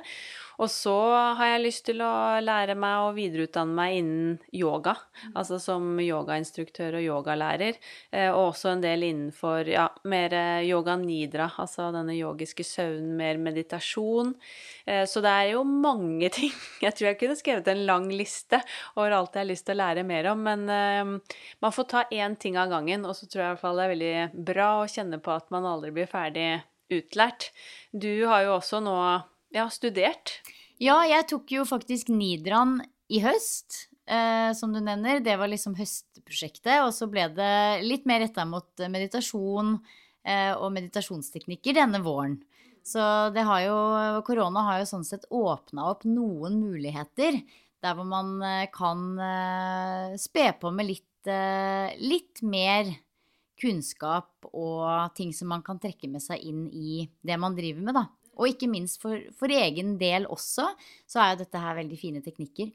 [0.61, 0.95] Og så
[1.37, 5.33] har jeg lyst til å lære meg å videreutdanne meg innen yoga, mm.
[5.41, 7.79] altså som yogainstruktør og yogalærer,
[8.11, 13.39] eh, og også en del innenfor ja, mer yoga nidra, altså denne yogiske søvnen, mer
[13.41, 14.33] meditasjon.
[14.87, 16.53] Eh, så det er jo mange ting.
[16.83, 18.61] Jeg tror jeg kunne skrevet en lang liste
[18.95, 22.05] over alt jeg har lyst til å lære mer om, men eh, man får ta
[22.13, 24.71] én ting av gangen, og så tror jeg i hvert fall det er veldig bra
[24.79, 26.49] å kjenne på at man aldri blir ferdig
[26.93, 27.51] utlært.
[27.91, 28.97] Du har jo også nå
[29.55, 30.39] ja, studert?
[30.81, 35.21] Ja, jeg tok jo faktisk Nidran i høst, eh, som du nevner.
[35.23, 36.81] Det var liksom høstprosjektet.
[36.83, 39.77] Og så ble det litt mer retta mot meditasjon
[40.27, 42.41] eh, og meditasjonsteknikker denne våren.
[42.85, 43.01] Så
[43.33, 43.77] det har jo
[44.27, 47.39] Korona har jo sånn sett åpna opp noen muligheter
[47.85, 52.89] der hvor man eh, kan eh, spe på med litt, eh, litt mer
[53.61, 57.97] kunnskap og ting som man kan trekke med seg inn i det man driver med,
[57.97, 58.05] da.
[58.36, 60.67] Og ikke minst for, for, egen del også,
[61.08, 62.74] så er jo dette her veldig fine teknikker.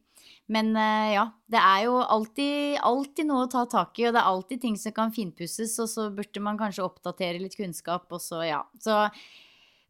[0.52, 4.22] Men uh, ja, det er jo alltid, alltid, noe å ta tak i, og det
[4.22, 8.22] er alltid ting som kan finpusses, og så burde man kanskje oppdatere litt kunnskap, og
[8.24, 8.64] så ja.
[8.82, 9.04] Så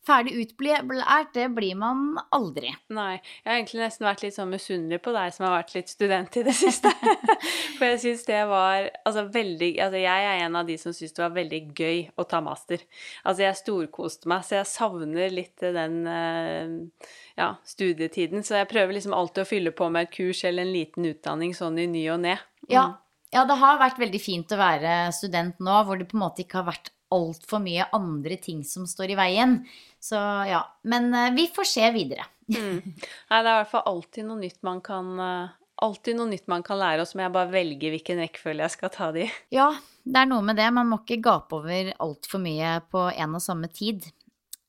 [0.00, 2.70] Ferdig utblært, det blir man aldri.
[2.96, 3.18] Nei.
[3.42, 6.38] Jeg har egentlig nesten vært litt sånn misunnelig på deg som har vært litt student
[6.40, 6.88] i det siste.
[7.76, 11.12] For jeg syns det var altså veldig Altså jeg er en av de som syns
[11.16, 12.80] det var veldig gøy å ta master.
[13.28, 17.04] Altså jeg storkoste meg, så jeg savner litt den eh,
[17.36, 18.40] ja, studietiden.
[18.46, 21.52] Så jeg prøver liksom alltid å fylle på med et kurs eller en liten utdanning
[21.56, 22.38] sånn i ny og ne.
[22.64, 22.72] Mm.
[22.72, 22.86] Ja.
[23.36, 26.44] ja, det har vært veldig fint å være student nå, hvor det på en måte
[26.46, 29.56] ikke har vært altfor mye andre ting som står i veien.
[30.02, 30.18] Så
[30.48, 30.64] ja.
[30.82, 32.26] Men uh, vi får se videre.
[32.50, 32.78] mm.
[33.30, 36.44] Nei, det er i hvert fall alltid noe nytt man kan uh, Alltid noe nytt
[36.52, 39.22] man kan lære, og så må jeg bare velge hvilken rekkefølge jeg skal ta det
[39.24, 39.28] i.
[39.56, 39.70] Ja,
[40.04, 40.66] det er noe med det.
[40.76, 44.04] Man må ikke gape over altfor mye på en og samme tid.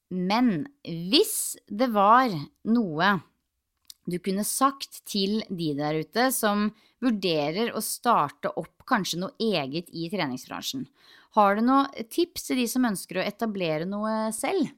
[0.07, 2.31] Men hvis det var
[2.71, 3.09] noe
[4.09, 6.69] du kunne sagt til de der ute som
[7.03, 10.87] vurderer å starte opp kanskje noe eget i treningsbransjen,
[11.37, 14.71] har du noen tips til de som ønsker å etablere noe selv?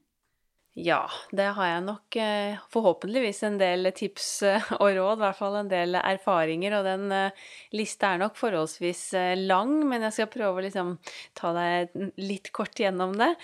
[0.73, 2.15] Ja, det har jeg nok.
[2.17, 6.73] Eh, forhåpentligvis en del tips eh, og råd, i hvert fall en del erfaringer.
[6.79, 7.43] Og den eh,
[7.77, 9.03] lista er nok forholdsvis
[9.43, 10.95] lang, men jeg skal prøve å liksom
[11.37, 13.35] ta deg litt kort gjennom det.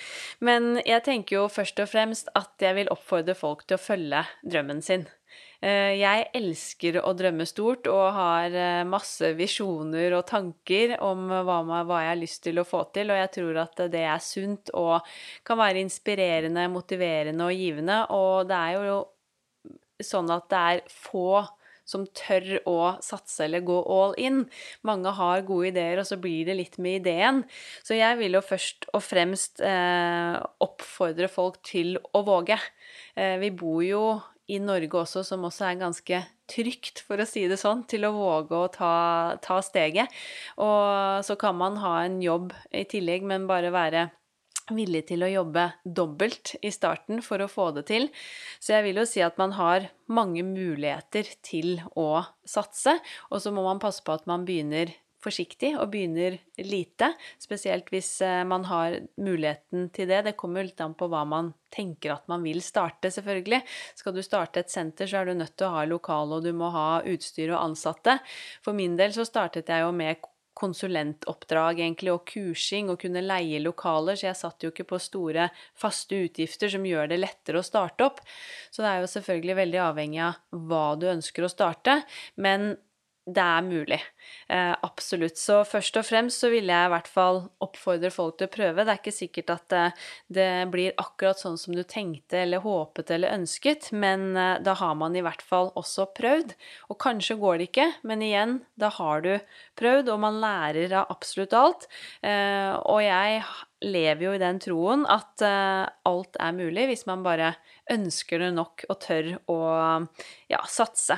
[0.42, 4.26] Men jeg tenker jo først og fremst at jeg vil oppfordre folk til å følge
[4.42, 5.06] drømmen sin.
[5.60, 11.60] Eh, jeg elsker å drømme stort og har eh, masse visjoner og tanker om hva,
[12.00, 15.04] jeg har lyst til å få til, og jeg tror at det er sunt og
[15.44, 18.02] kan være inspirerende, motiverende og givende.
[18.16, 19.00] Og det er jo
[20.00, 21.44] sånn at det er få
[21.90, 24.44] som tør å satse eller gå all in.
[24.86, 27.44] Mange har gode ideer, og så blir det litt med ideen.
[27.84, 32.60] Så jeg vil jo først og fremst eh, oppfordre folk til å våge.
[33.18, 34.04] Eh, vi bor jo
[34.50, 38.14] i Norge også, som også er ganske trygt, for å si det sånn, til å
[38.16, 38.94] våge å ta,
[39.44, 40.10] ta steget.
[40.62, 44.08] Og så kan man ha en jobb i tillegg, men bare være
[44.76, 48.10] villig til å jobbe dobbelt i starten for å få det til.
[48.62, 52.98] Så jeg vil jo si at man har mange muligheter til å satse,
[53.30, 58.12] og så må man passe på at man begynner forsiktig og begynner lite, spesielt hvis
[58.26, 60.24] eh, man har muligheten til det.
[60.30, 63.62] Det kommer litt an på hva man tenker at man vil starte, selvfølgelig.
[64.00, 66.54] Skal du starte et senter, så er du nødt til å ha lokale, og du
[66.56, 68.20] må ha utstyr og ansatte.
[68.66, 70.24] For min del så startet jeg jo med
[70.60, 75.48] konsulentoppdrag egentlig, og kursing, og kunne leie lokaler, så jeg satt jo ikke på store
[75.80, 78.20] faste utgifter som gjør det lettere å starte opp.
[78.72, 82.02] Så det er jo selvfølgelig veldig avhengig av hva du ønsker å starte,
[82.36, 82.74] men
[83.30, 84.00] det er mulig.
[84.50, 85.38] Eh, absolutt.
[85.38, 88.86] Så først og fremst så vil jeg i hvert fall oppfordre folk til å prøve.
[88.86, 90.08] Det er ikke sikkert at det, eh,
[90.40, 94.96] det blir akkurat sånn som du tenkte eller håpet eller ønsket, men eh, da har
[94.98, 96.56] man i hvert fall også prøvd.
[96.90, 99.34] Og kanskje går det ikke, men igjen, da har du
[99.80, 101.90] prøvd, og man lærer av absolutt alt.
[102.26, 103.44] Eh, og jeg
[103.86, 107.54] lever jo i den troen at uh, alt er mulig hvis man bare
[107.92, 109.60] ønsker det nok og tør å
[110.52, 111.16] ja, satse.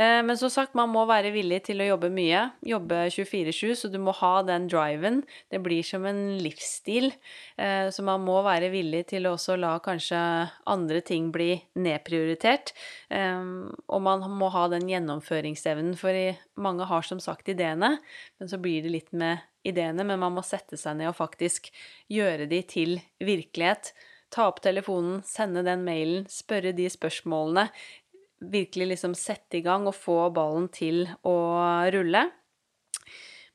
[0.00, 2.46] Eh, men som sagt, man må være villig til å jobbe mye.
[2.64, 5.20] Jobbe 24-7, så du må ha den driven.
[5.52, 7.10] Det blir som en livsstil.
[7.60, 10.20] Eh, så man må være villig til å også la kanskje
[10.72, 12.72] andre ting bli nedprioritert.
[13.12, 13.44] Eh,
[13.92, 16.16] og man må ha den gjennomføringsevnen, for
[16.60, 17.98] mange har som sagt ideene,
[18.40, 20.06] men så blir det litt med ideene.
[20.06, 21.68] Men man må sette seg ned og faktisk
[22.08, 23.92] gjøre de til virkelighet
[24.30, 27.66] ta opp telefonen, sende den mailen, spørre de spørsmålene,
[28.40, 31.38] virkelig liksom sette i gang og få ballen til å
[31.92, 32.28] rulle.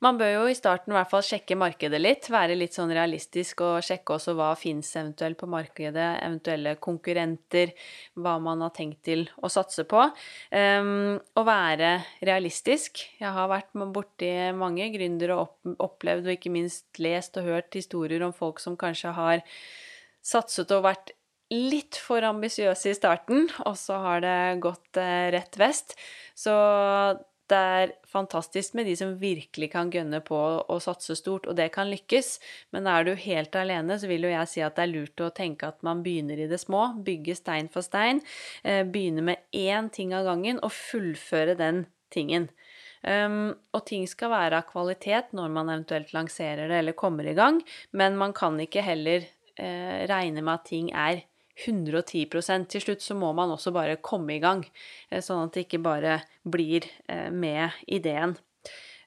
[0.03, 3.63] Man bør jo i starten i hvert fall sjekke markedet litt, være litt sånn realistisk
[3.65, 7.71] og sjekke også hva fins eventuelt på markedet, eventuelle konkurrenter,
[8.19, 10.03] hva man har tenkt til å satse på.
[10.51, 11.95] Um, og være
[12.27, 13.05] realistisk.
[13.21, 18.27] Jeg har vært borti mange gründere og opplevd og ikke minst lest og hørt historier
[18.27, 19.45] om folk som kanskje har
[20.25, 21.14] satset og vært
[21.53, 25.95] litt for ambisiøse i starten, og så har det gått eh, rett vest.
[26.35, 26.53] Så
[27.45, 31.69] det er fantastisk med de som virkelig kan gønne på å satse stort, og det
[31.75, 32.31] kan lykkes.
[32.73, 35.33] Men er du helt alene, så vil jo jeg si at det er lurt å
[35.35, 36.87] tenke at man begynner i det små.
[37.05, 38.23] Bygge stein for stein.
[38.63, 42.49] Eh, begynne med én ting av gangen, og fullføre den tingen.
[43.05, 47.35] Um, og ting skal være av kvalitet når man eventuelt lanserer det eller kommer i
[47.37, 47.59] gang,
[47.93, 49.27] men man kan ikke heller
[49.59, 51.21] uh, regne med at ting er
[51.63, 54.65] 110% Til slutt så må man også bare komme i gang,
[55.09, 58.35] eh, sånn at det ikke bare blir eh, med ideen.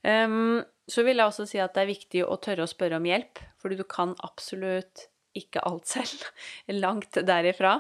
[0.07, 3.07] Ehm, så vil jeg også si at det er viktig å tørre å spørre om
[3.07, 6.25] hjelp, fordi du kan absolutt ikke alt selv.
[6.73, 7.77] Langt derifra.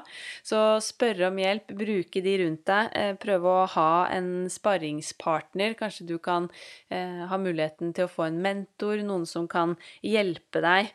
[0.47, 2.93] Så spørre om hjelp, bruke de rundt deg.
[2.93, 5.79] Eh, prøve å ha en sparringspartner.
[5.81, 6.51] Kanskje du kan
[6.93, 10.93] ha muligheten til å få en mentor, noen som kan hjelpe deg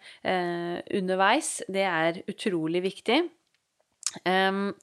[0.94, 1.58] underveis.
[1.68, 3.24] Det er utrolig viktig.
[4.22, 4.74] Um,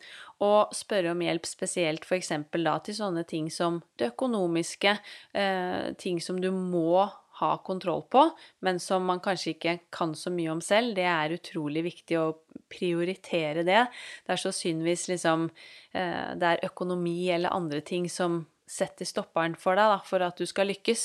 [0.40, 2.32] og spørre om hjelp spesielt f.eks.
[2.50, 4.94] da til sånne ting som det økonomiske,
[5.36, 7.04] eh, ting som du må
[7.40, 8.22] ha kontroll på,
[8.64, 10.94] men som man kanskje ikke kan så mye om selv.
[10.96, 12.32] Det er utrolig viktig å
[12.72, 13.82] prioritere det.
[14.24, 19.08] Det er så synd hvis liksom eh, det er økonomi eller andre ting som setter
[19.08, 21.04] stopperen for deg, da, for at du skal lykkes.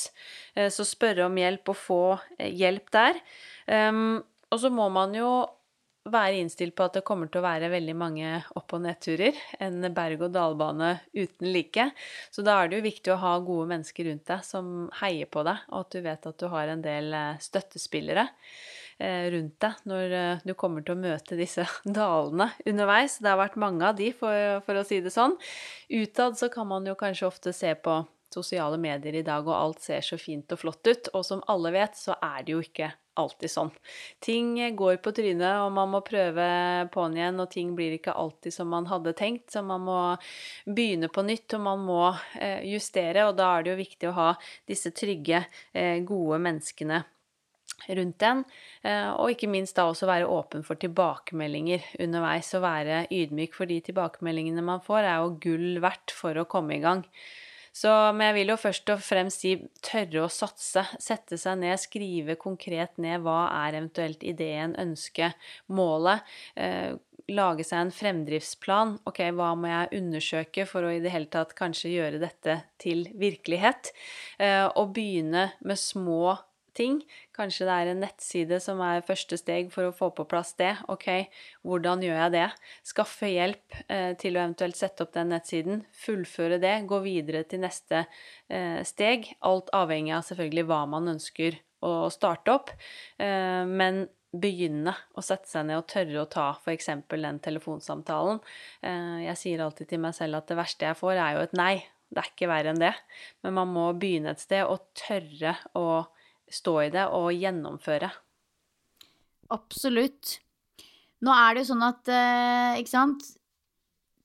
[0.55, 2.03] Eh, så spørre om hjelp og få
[2.39, 3.19] hjelp der.
[3.65, 4.21] Um,
[4.53, 5.29] og så må man jo
[6.11, 9.37] være innstilt på at det kommer til å være veldig mange opp- og nedturer.
[9.63, 11.89] En berg-og-dal-bane uten like.
[12.33, 15.45] Så da er det jo viktig å ha gode mennesker rundt deg som heier på
[15.47, 18.27] deg, og at du vet at du har en del eh, støttespillere
[18.99, 21.65] eh, rundt deg når eh, du kommer til å møte disse
[21.99, 23.19] dalene underveis.
[23.19, 25.37] Det har vært mange av de, for, for å si det sånn.
[25.89, 28.03] Utad så kan man jo kanskje ofte se på
[28.35, 31.09] sosiale medier i dag, og alt ser så fint og flott ut.
[31.15, 33.71] Og som alle vet, så er det jo ikke alltid sånn.
[34.23, 36.45] Ting går på trynet, og man må prøve
[36.91, 39.47] på'n igjen, og ting blir ikke alltid som man hadde tenkt.
[39.53, 39.99] Så man må
[40.67, 42.03] begynne på nytt, og man må
[42.39, 43.27] eh, justere.
[43.29, 44.29] Og da er det jo viktig å ha
[44.67, 47.05] disse trygge, eh, gode menneskene
[47.87, 48.43] rundt en.
[48.83, 53.69] Eh, og ikke minst da også være åpen for tilbakemeldinger underveis, og være ydmyk for
[53.69, 57.05] de tilbakemeldingene man får, er jo gull verdt for å komme i gang.
[57.75, 60.85] Så, men jeg vil jo først og fremst si tørre å satse.
[61.01, 65.35] Sette seg ned, skrive konkret ned hva er eventuelt ideen, ønsket,
[65.67, 66.23] målet.
[66.55, 66.95] Eh,
[67.35, 68.95] lage seg en fremdriftsplan.
[69.09, 73.07] Ok, hva må jeg undersøke for å i det hele tatt kanskje gjøre dette til
[73.19, 73.91] virkelighet?
[74.39, 76.37] Eh, og begynne med små
[76.77, 76.99] ting.
[77.35, 80.73] Kanskje det er en nettside som er første steg for å få på plass det.
[80.91, 81.07] Ok,
[81.67, 82.47] hvordan gjør jeg det?
[82.87, 85.85] Skaffe hjelp eh, til å eventuelt sette opp den nettsiden.
[86.05, 86.75] Fullføre det.
[86.89, 89.31] Gå videre til neste eh, steg.
[89.47, 92.75] Alt avhengig av selvfølgelig hva man ønsker å starte opp.
[93.21, 96.89] Eh, men begynne å sette seg ned og tørre å ta f.eks.
[97.09, 98.41] den telefonsamtalen.
[98.83, 101.57] Eh, jeg sier alltid til meg selv at det verste jeg får, er jo et
[101.57, 101.75] nei.
[102.11, 102.93] Det er ikke verre enn det.
[103.43, 106.05] Men man må begynne et sted og tørre å
[106.51, 108.11] stå i det og gjennomføre.
[109.53, 110.39] Absolutt.
[111.25, 113.33] Nå er det jo sånn at, eh, ikke sant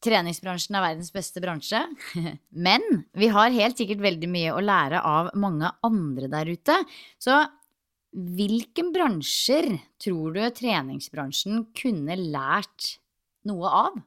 [0.00, 1.80] Treningsbransjen er verdens beste bransje.
[2.66, 2.80] Men
[3.12, 6.76] vi har helt sikkert veldig mye å lære av mange andre der ute.
[7.20, 7.36] Så
[8.10, 9.68] hvilken bransjer
[10.00, 12.94] tror du treningsbransjen kunne lært
[13.46, 14.00] noe av?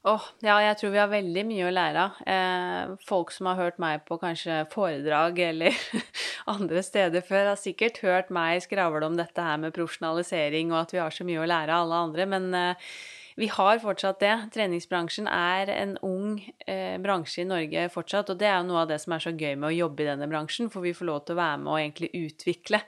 [0.00, 2.20] Åh, ja, jeg tror vi har veldig mye å lære av.
[2.32, 5.76] Eh, folk som har hørt meg på kanskje foredrag eller
[6.54, 10.94] andre steder før, har sikkert hørt meg skravle om dette her med profesjonalisering og at
[10.96, 12.88] vi har så mye å lære av alle andre, men eh,
[13.40, 14.32] vi har fortsatt det.
[14.52, 16.34] Treningsbransjen er en ung
[16.68, 19.32] eh, bransje i Norge fortsatt, og det er jo noe av det som er så
[19.32, 21.72] gøy med å jobbe i denne bransjen, for vi får lov til å være med
[21.72, 22.82] og egentlig utvikle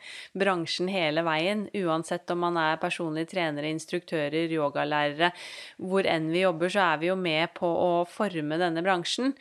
[0.44, 5.32] bransjen hele veien, uansett om man er personlige trenere, instruktører, yogalærere,
[5.80, 9.32] hvor enn vi jobber, så er vi jo med på å forme denne bransjen.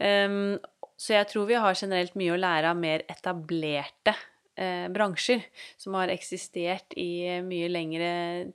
[0.00, 0.56] Um,
[0.96, 4.14] så jeg tror vi har generelt mye å lære av mer etablerte
[4.56, 5.44] eh, bransjer
[5.80, 8.10] som har eksistert i mye lengre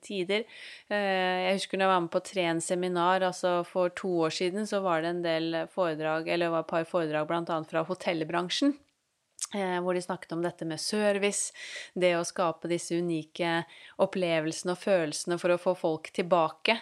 [0.06, 0.46] tider.
[0.90, 4.68] Eh, jeg husker når jeg var med på Tren seminar, altså for to år siden,
[4.70, 7.64] så var det en del foredrag, eller det var et par foredrag bl.a.
[7.70, 8.76] fra hotellbransjen.
[9.56, 11.54] Eh, hvor de snakket om dette med service,
[11.98, 13.64] det å skape disse unike
[14.04, 16.76] opplevelsene og følelsene for å få folk tilbake.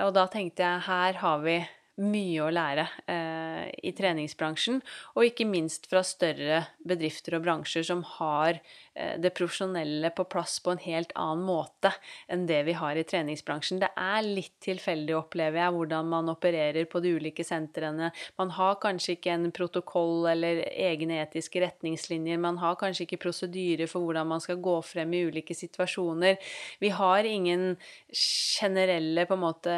[0.00, 1.58] Og da tenkte jeg her har vi
[2.02, 4.82] mye å lære eh, i treningsbransjen,
[5.16, 8.60] og ikke minst fra større bedrifter og bransjer som har
[8.96, 11.90] Eh, det profesjonelle på plass på en helt annen måte
[12.32, 13.80] enn det vi har i treningsbransjen.
[13.82, 18.08] Det er litt tilfeldig, opplever jeg, hvordan man opererer på de ulike sentrene.
[18.40, 22.40] Man har kanskje ikke en protokoll eller egne etiske retningslinjer.
[22.40, 26.40] Man har kanskje ikke prosedyrer for hvordan man skal gå frem i ulike situasjoner.
[26.80, 27.74] Vi har ingen
[28.08, 29.76] generelle på en måte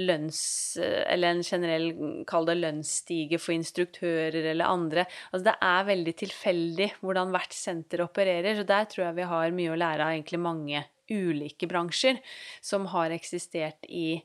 [0.00, 0.42] lønns...
[0.80, 1.90] Eller en generell,
[2.28, 5.04] kall det lønnsstige for instruktører eller andre.
[5.30, 8.58] Altså det er veldig tilfeldig hvordan hvert senter opererer.
[8.58, 12.20] Så der tror jeg vi har mye å lære av egentlig mange ulike bransjer
[12.62, 14.20] som har eksistert i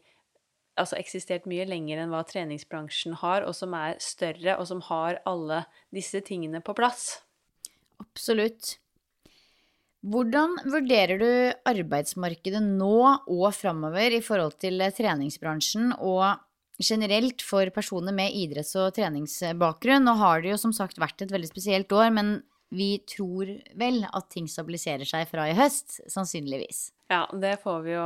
[0.76, 5.22] Altså eksistert mye lenger enn hva treningsbransjen har, og som er større, og som har
[5.24, 5.62] alle
[5.96, 7.22] disse tingene på plass.
[8.04, 8.74] Absolutt.
[10.06, 11.30] Hvordan vurderer du
[11.66, 16.44] arbeidsmarkedet nå og framover i forhold til treningsbransjen og
[16.82, 20.06] generelt for personer med idretts- og treningsbakgrunn?
[20.06, 22.36] Nå har det jo som sagt vært et veldig spesielt år, men
[22.76, 26.90] vi tror vel at ting stabiliserer seg fra i høst, sannsynligvis.
[27.12, 28.06] Ja, det får vi jo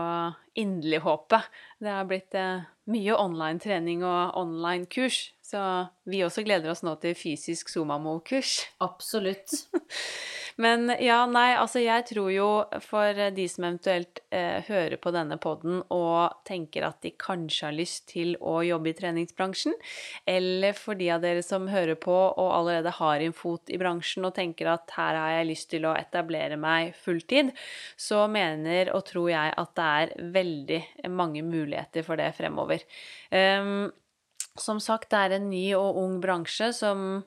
[0.60, 1.40] inderlig håpe.
[1.80, 6.84] Det har blitt eh, mye online trening og online kurs, så vi også gleder oss
[6.84, 8.60] nå til fysisk Somamo-kurs.
[8.84, 9.56] Absolutt.
[10.60, 12.48] Men ja, nei, altså jeg tror jo
[12.84, 17.78] for de som eventuelt eh, hører på denne poden og tenker at de kanskje har
[17.78, 19.78] lyst til å jobbe i treningsbransjen,
[20.28, 24.28] eller for de av dere som hører på og allerede har en fot i bransjen
[24.28, 27.56] og tenker at her har jeg lyst til å etablere meg fulltid,
[27.96, 30.84] så mener og tror jeg at det er veldig
[31.16, 32.84] mange muligheter for det fremover.
[33.32, 33.94] Um,
[34.60, 37.22] som sagt, det er en ny og ung bransje som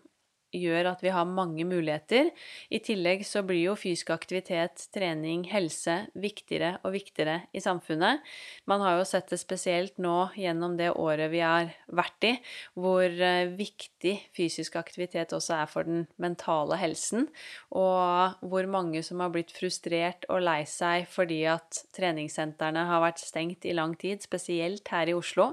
[0.53, 2.31] gjør at vi har mange muligheter.
[2.73, 8.23] I tillegg så blir jo fysisk aktivitet, trening, helse viktigere og viktigere i samfunnet.
[8.71, 12.33] Man har jo sett det spesielt nå gjennom det året vi har vært i,
[12.79, 17.29] hvor eh, viktig fysisk aktivitet også er for den mentale helsen,
[17.73, 23.23] og hvor mange som har blitt frustrert og lei seg fordi at treningssentrene har vært
[23.23, 25.53] stengt i lang tid, spesielt her i Oslo.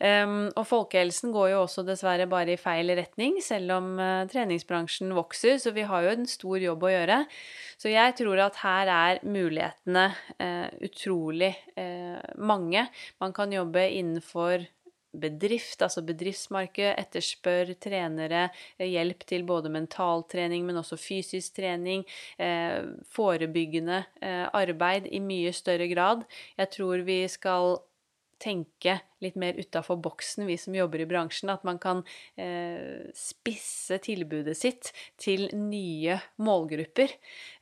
[0.00, 5.14] Um, og folkehelsen går jo også dessverre bare i feil retning, selv om uh, treningsbransjen
[5.16, 7.18] vokser, så vi har jo en stor jobb å gjøre.
[7.80, 10.06] Så jeg tror at her er mulighetene
[10.38, 12.86] uh, utrolig uh, mange.
[13.22, 14.66] Man kan jobbe innenfor
[15.20, 18.48] bedrift, altså bedriftsmarked, etterspør trenere,
[18.80, 22.04] hjelp til både mentaltrening, men også fysisk trening,
[22.38, 22.82] eh,
[23.14, 26.24] forebyggende eh, arbeid i mye større grad.
[26.58, 27.78] Jeg tror vi skal
[28.42, 31.52] tenke litt mer utafor boksen, vi som jobber i bransjen.
[31.52, 32.02] At man kan
[32.40, 37.14] eh, spisse tilbudet sitt til nye målgrupper.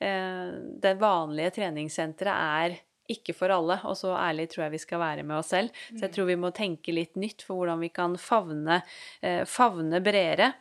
[0.02, 2.80] Eh, det vanlige treningssenteret er
[3.12, 5.72] ikke for alle, og så ærlig tror jeg vi skal være med oss selv.
[5.90, 6.16] Så jeg mm.
[6.16, 8.82] tror vi må tenke litt nytt for hvordan vi kan favne,
[9.24, 10.52] eh, favne bredere.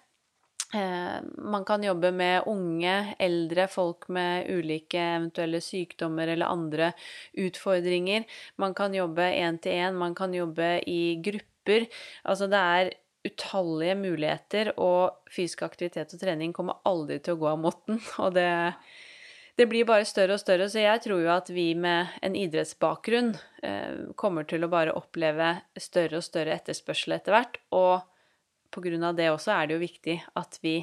[0.73, 6.91] Eh, man kan jobbe med unge, eldre, folk med ulike eventuelle sykdommer eller andre
[7.33, 8.23] utfordringer.
[8.55, 11.89] Man kan jobbe én til én, man kan jobbe i grupper.
[12.23, 12.93] Altså det er
[13.27, 17.99] utallige muligheter, og fysisk aktivitet og trening kommer aldri til å gå av måten.
[18.23, 18.47] Og det,
[19.59, 23.35] det blir bare større og større, så jeg tror jo at vi med en idrettsbakgrunn
[23.61, 27.61] eh, kommer til å bare oppleve større og større etterspørsel etter hvert.
[27.75, 28.07] og
[28.77, 30.79] av det også er det jo viktig at vi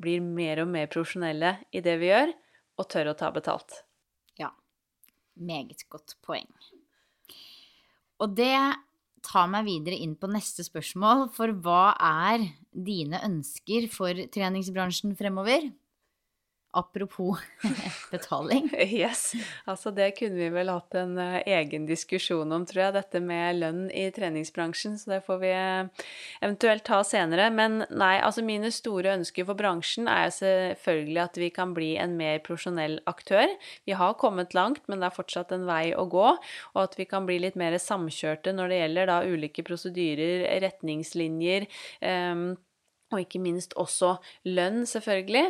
[0.00, 2.32] blir mer og mer profesjonelle i det vi gjør,
[2.78, 3.84] og tør å ta betalt.
[4.38, 4.50] Ja.
[5.34, 6.48] Meget godt poeng.
[8.22, 8.56] Og det
[9.24, 15.70] tar meg videre inn på neste spørsmål, for hva er dine ønsker for treningsbransjen fremover?
[16.74, 17.38] Apropos
[18.12, 18.68] betaling.
[18.74, 19.32] Yes.
[19.70, 23.60] Altså det kunne vi vel hatt en uh, egen diskusjon om, tror jeg, dette med
[23.60, 24.98] lønn i treningsbransjen.
[25.00, 26.04] Så det får vi uh,
[26.44, 27.48] eventuelt ta senere.
[27.54, 32.18] Men nei, altså mine store ønsker for bransjen er selvfølgelig at vi kan bli en
[32.18, 33.48] mer profesjonell aktør.
[33.88, 36.28] Vi har kommet langt, men det er fortsatt en vei å gå.
[36.74, 41.68] Og at vi kan bli litt mer samkjørte når det gjelder da ulike prosedyrer, retningslinjer.
[42.04, 42.54] Um,
[43.14, 44.16] og ikke minst også
[44.48, 45.46] lønn, selvfølgelig.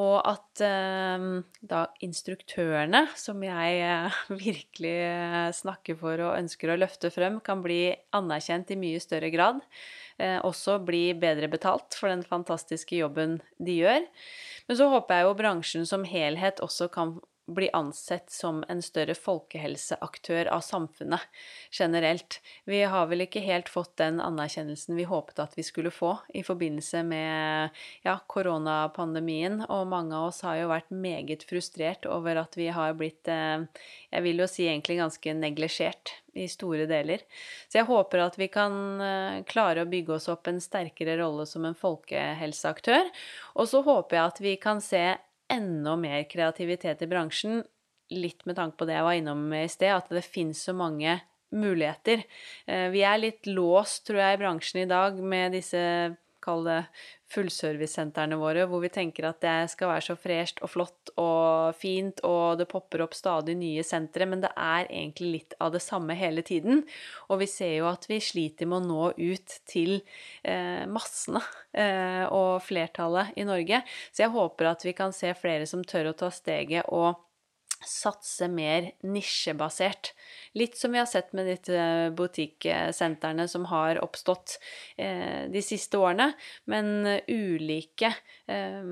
[0.00, 1.26] Og at eh,
[1.72, 7.64] da instruktørene, som jeg eh, virkelig eh, snakker for og ønsker å løfte frem, kan
[7.64, 7.84] bli
[8.16, 9.60] anerkjent i mye større grad.
[10.22, 14.08] Eh, også bli bedre betalt for den fantastiske jobben de gjør.
[14.68, 17.16] Men så håper jeg jo bransjen som helhet også kan
[17.46, 21.20] bli ansett som en større folkehelseaktør av samfunnet
[21.70, 22.38] generelt.
[22.64, 26.44] Vi har vel ikke helt fått den anerkjennelsen vi håpet at vi skulle få i
[26.46, 32.56] forbindelse med ja, koronapandemien, og mange av oss har jo vært meget frustrert over at
[32.58, 33.66] vi har blitt, eh,
[34.14, 37.26] jeg vil jo si egentlig ganske neglisjert i store deler.
[37.68, 41.46] Så jeg håper at vi kan eh, klare å bygge oss opp en sterkere rolle
[41.50, 43.10] som en folkehelseaktør.
[43.58, 45.04] Og så håper jeg at vi kan se
[45.52, 47.62] enda mer kreativitet i bransjen,
[48.12, 51.20] litt med tanke på det jeg var innom i sted, at det finnes så mange
[51.52, 52.24] muligheter.
[52.66, 55.82] Eh, vi er litt låst, tror jeg, i bransjen i dag med disse
[56.42, 56.80] kall det
[57.32, 62.22] fullservicesentrene våre, hvor vi tenker at det skal være så fresht og flott og fint,
[62.28, 66.16] og det popper opp stadig nye sentre, men det er egentlig litt av det samme
[66.18, 66.84] hele tiden.
[67.32, 69.98] Og vi ser jo at vi sliter med å nå ut til
[70.44, 73.82] eh, massene eh, og flertallet i Norge.
[74.12, 77.16] Så jeg håper at vi kan se flere som tør å ta steget og
[77.86, 80.12] satse mer nisjebasert.
[80.58, 84.58] Litt som vi har sett med disse butikksentrene som har oppstått
[84.96, 86.32] eh, de siste årene,
[86.70, 88.12] men ulike.
[88.46, 88.86] Eh,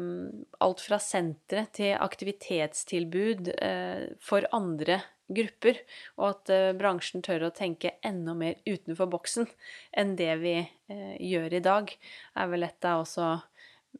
[0.66, 5.76] alt fra sentre til aktivitetstilbud eh, for andre grupper,
[6.18, 9.47] og at bransjen tør å tenke enda mer utenfor boksen
[9.95, 10.57] enn det vi
[11.22, 11.93] gjør i dag,
[12.34, 13.28] er vel et av også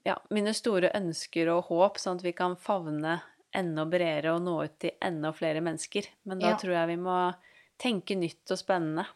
[0.07, 3.21] ja, mine store ønsker og håp, sånn at vi kan favne
[3.57, 6.07] enda bredere og nå ut til enda flere mennesker.
[6.29, 6.59] Men da ja.
[6.61, 7.17] tror jeg vi må
[7.81, 9.07] tenke nytt og spennende.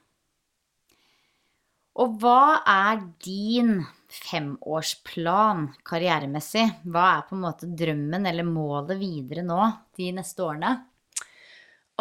[2.03, 3.77] Og hva er din
[4.11, 6.65] femårsplan karrieremessig?
[6.91, 9.61] Hva er på en måte drømmen eller målet videre nå
[9.95, 10.73] de neste årene?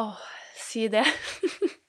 [0.01, 0.25] Åh,
[0.57, 1.05] si det.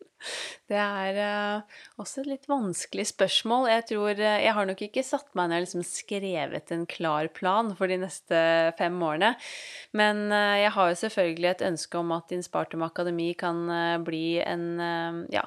[0.70, 3.66] Det er uh, også et litt vanskelig spørsmål.
[3.68, 7.28] Jeg tror uh, Jeg har nok ikke satt meg ned og liksom skrevet en klar
[7.36, 8.40] plan for de neste
[8.78, 9.34] fem årene.
[9.92, 13.66] Men uh, jeg har jo selvfølgelig et ønske om at Inspartum Akademi kan
[14.06, 14.64] bli en
[15.32, 15.44] ja,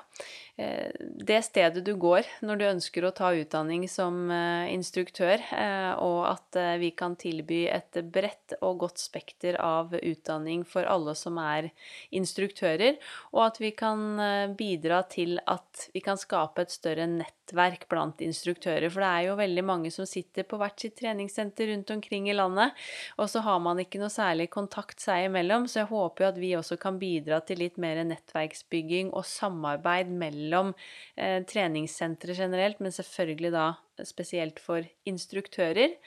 [0.58, 6.24] det stedet du går når du ønsker å ta utdanning som eh, instruktør, eh, og
[6.32, 11.70] at vi kan tilby et bredt og godt spekter av utdanning for alle som er
[12.10, 12.98] instruktører,
[13.36, 18.90] og at vi kan bidra til at vi kan skape et større nettverk blant instruktører.
[18.90, 22.38] For det er jo veldig mange som sitter på hvert sitt treningssenter rundt omkring i
[22.38, 22.74] landet,
[23.22, 26.42] og så har man ikke noe særlig kontakt seg imellom, så jeg håper jo at
[26.42, 30.74] vi også kan bidra til litt mer nettverksbygging og samarbeid mellom mellom
[31.16, 33.72] eh, treningssentre generelt, men selvfølgelig da
[34.06, 35.98] spesielt for instruktører.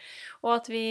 [0.45, 0.85] Og at vi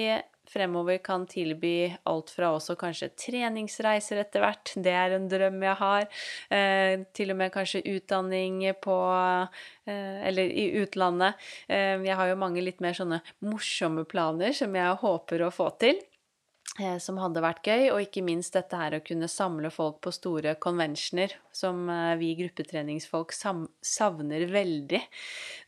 [0.49, 5.77] fremover kan tilby alt fra også kanskje treningsreiser etter hvert, det er en drøm jeg
[5.81, 6.07] har,
[6.49, 8.97] eh, til og med kanskje utdanning på
[9.85, 11.37] eh, eller i utlandet.
[11.69, 15.69] Eh, jeg har jo mange litt mer sånne morsomme planer som jeg håper å få
[15.81, 16.01] til.
[16.77, 20.13] Eh, som hadde vært gøy, og ikke minst dette her å kunne samle folk på
[20.13, 25.01] store conventioner, som eh, vi gruppetreningsfolk savner veldig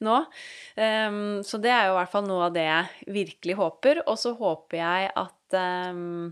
[0.06, 0.18] nå.
[0.78, 4.04] Um, så det er jo i hvert fall noe av det jeg virkelig håper.
[4.06, 5.58] Og så håper jeg at
[5.89, 6.30] um,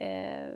[0.00, 0.48] eh,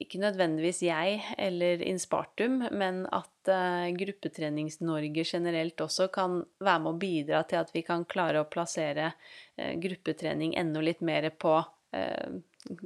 [0.00, 6.98] ikke nødvendigvis jeg eller Inspartum, men at uh, Gruppetrenings-Norge generelt også kan være med å
[7.04, 12.36] bidra til at vi kan klare å plassere uh, gruppetrening enda litt mer på uh,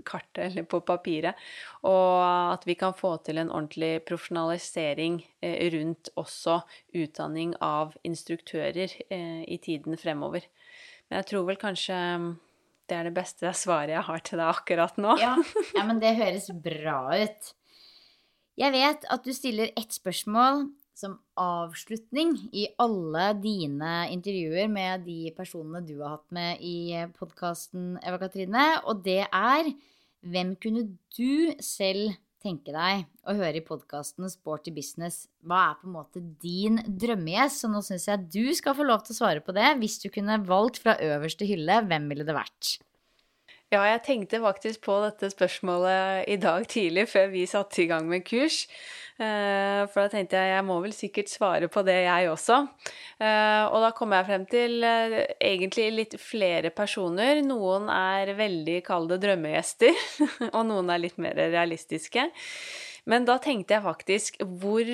[0.07, 1.39] kartet eller på papiret.
[1.89, 2.20] Og
[2.55, 6.61] at vi kan få til en ordentlig profesjonalisering eh, rundt også
[6.97, 10.47] utdanning av instruktører eh, i tiden fremover.
[11.09, 12.28] Men jeg tror vel kanskje mm,
[12.91, 15.16] det er det beste svaret jeg har til deg akkurat nå.
[15.22, 15.37] Ja,
[15.76, 17.55] ja men det høres bra ut.
[18.61, 20.66] Jeg vet at du stiller ett spørsmål
[21.01, 27.94] som avslutning i alle dine intervjuer med de personene du har hatt med i podkasten,
[28.05, 29.72] Eva Katrine, og det er
[30.20, 30.84] hvem kunne
[31.16, 35.24] du selv tenke deg å høre i podkasten Sporty business?
[35.44, 37.62] Hva er på en måte din drømmegjest?
[37.62, 39.68] Så nå syns jeg du skal få lov til å svare på det.
[39.80, 42.78] Hvis du kunne valgt fra øverste hylle, hvem ville det vært?
[43.70, 48.09] Ja, jeg tenkte faktisk på dette spørsmålet i dag tidlig, før vi satte i gang
[48.11, 48.64] med kurs.
[49.20, 52.62] Eh, for da tenkte jeg jeg må vel sikkert svare på det, jeg også.
[53.20, 55.16] Eh, og da kom jeg frem til eh,
[55.50, 57.42] egentlig litt flere personer.
[57.44, 60.00] Noen er veldig, kalde drømmegjester,
[60.56, 62.30] og noen er litt mer realistiske.
[63.10, 64.88] Men da tenkte jeg faktisk hvor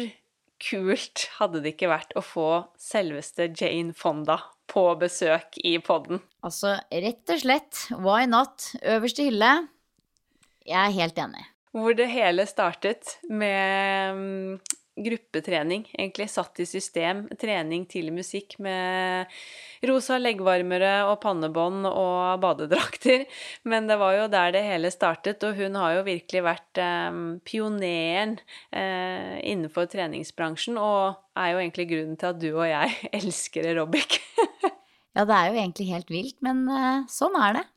[0.62, 2.50] kult hadde det ikke vært å få
[2.80, 6.22] selveste Jane Fonda på besøk i podden.
[6.42, 8.72] Altså, rett og slett, why not?
[8.82, 9.52] Øverste hylle.
[10.66, 11.44] Jeg er helt enig.
[11.76, 17.26] Hvor det hele startet med mm, gruppetrening, egentlig satt i system.
[17.36, 19.28] Trening til musikk med
[19.86, 23.26] rosa leggvarmere og pannebånd og badedrakter.
[23.70, 27.20] Men det var jo der det hele startet, og hun har jo virkelig vært eh,
[27.44, 28.38] pioneren
[28.72, 34.20] eh, innenfor treningsbransjen, og er jo egentlig grunnen til at du og jeg elsker aerobic.
[35.16, 37.68] ja, det er jo egentlig helt vilt, men eh, sånn er det.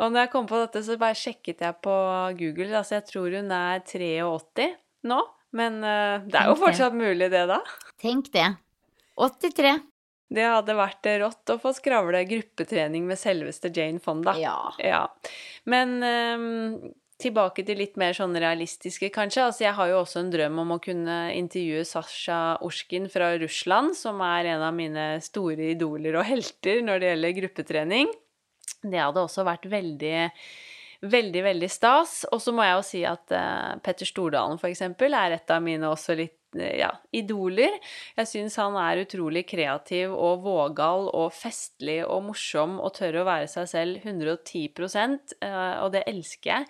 [0.00, 1.94] Og når jeg kom på dette, så bare sjekket jeg på
[2.38, 2.70] Google.
[2.78, 4.72] Altså, jeg tror hun er 83
[5.08, 5.20] nå.
[5.52, 7.60] Men uh, det er jo fortsatt mulig, det, da.
[8.00, 8.48] Tenk det.
[9.20, 9.74] 83.
[10.32, 14.32] Det hadde vært rått å få skravle gruppetrening med selveste Jane Fonda.
[14.40, 14.56] Ja.
[14.80, 15.04] ja.
[15.68, 19.44] Men um, tilbake til litt mer sånn realistiske, kanskje.
[19.44, 23.96] Altså, jeg har jo også en drøm om å kunne intervjue Sasha Urskin fra Russland,
[23.98, 28.12] som er en av mine store idoler og helter når det gjelder gruppetrening.
[28.82, 30.28] Det hadde også vært veldig
[31.02, 32.22] veldig, veldig stas.
[32.32, 35.62] Og så må jeg jo si at uh, Petter Stordalen, for eksempel, er et av
[35.64, 37.78] mine også litt eh, ja, idoler.
[38.18, 43.28] Jeg syns han er utrolig kreativ og vågal og festlig og morsom og tør å
[43.28, 44.68] være seg selv 110
[45.42, 46.68] eh, og det elsker jeg.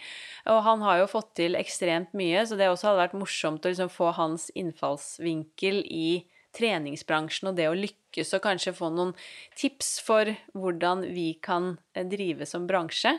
[0.53, 3.75] Og han har jo fått til ekstremt mye, så det også hadde vært morsomt å
[3.75, 6.23] liksom få hans innfallsvinkel i
[6.57, 9.13] treningsbransjen og det å lykkes, og kanskje få noen
[9.59, 13.17] tips for hvordan vi kan eh, drive som bransje.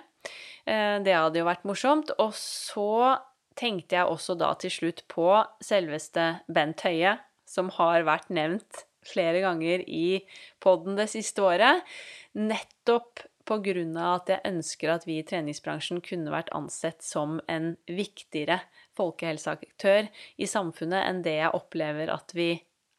[0.65, 2.13] Eh, det hadde jo vært morsomt.
[2.21, 3.17] Og så
[3.59, 5.27] tenkte jeg også da til slutt på
[5.63, 7.17] selveste Bent Høie,
[7.49, 10.23] som har vært nevnt flere ganger i
[10.63, 11.83] poden det siste året.
[12.37, 17.41] Nettopp på grunn av at jeg ønsker at vi i treningsbransjen kunne vært ansett som
[17.51, 18.61] en viktigere
[18.95, 20.07] folkehelseaktør
[20.39, 22.53] i samfunnet enn det jeg opplever at vi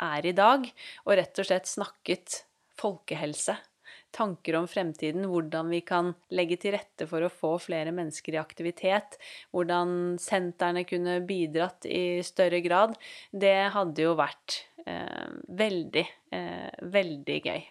[0.04, 0.66] er i dag,
[1.04, 2.42] og rett og slett snakket
[2.80, 3.56] folkehelse.
[4.14, 8.42] Tanker om fremtiden, hvordan vi kan legge til rette for å få flere mennesker i
[8.42, 9.18] aktivitet,
[9.50, 12.94] hvordan sentrene kunne bidratt i større grad,
[13.32, 15.30] det hadde jo vært eh,
[15.64, 17.64] veldig, eh, veldig gøy.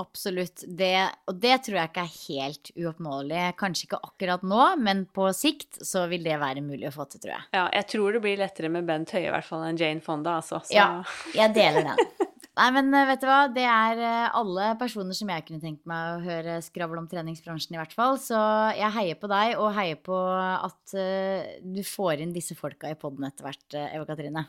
[0.00, 0.62] Absolutt.
[0.64, 0.94] Det,
[1.28, 3.42] og det tror jeg ikke er helt uoppnåelig.
[3.60, 7.20] Kanskje ikke akkurat nå, men på sikt så vil det være mulig å få til,
[7.24, 7.48] tror jeg.
[7.56, 10.38] Ja, jeg tror det blir lettere med Bent Høie i hvert fall enn Jane Fonda,
[10.40, 10.62] altså.
[10.64, 10.76] Så.
[10.76, 11.02] Ja,
[11.36, 12.00] jeg deler den.
[12.60, 15.84] Nei, men eh, vet du hva, det er eh, alle personer som jeg kunne tenkt
[15.88, 18.16] meg å høre skravle om treningsbransjen, i hvert fall.
[18.20, 18.40] Så
[18.76, 22.98] jeg heier på deg, og heier på at uh, du får inn disse folka i
[23.00, 24.48] poden etter hvert, Eva Katrine.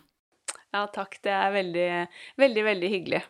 [0.72, 1.20] Ja, takk.
[1.24, 1.88] Det er veldig,
[2.40, 3.22] veldig, veldig hyggelig.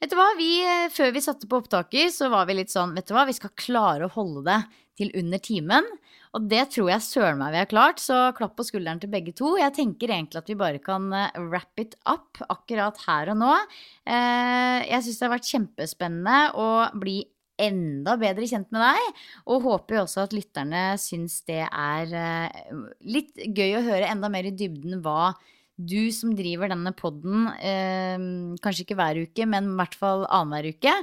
[0.00, 2.94] Vet du hva, vi, eh, Før vi satte på opptaket, så var vi litt sånn
[2.96, 4.60] Vet du hva, vi skal klare å holde det
[5.00, 5.86] til under timen.
[6.36, 9.32] Og det tror jeg søren meg vi har klart, så klapp på skulderen til begge
[9.36, 9.54] to.
[9.60, 13.52] Jeg tenker egentlig at vi bare kan eh, wrap it up akkurat her og nå.
[14.08, 16.68] Eh, jeg syns det har vært kjempespennende å
[17.00, 17.18] bli
[17.60, 19.22] enda bedre kjent med deg.
[19.52, 22.14] Og håper jo også at lytterne syns det er
[23.04, 25.34] litt gøy å høre enda mer i dybden hva
[25.86, 28.16] du som driver denne poden, eh,
[28.62, 30.94] kanskje ikke hver uke, men i hvert fall annenhver uke,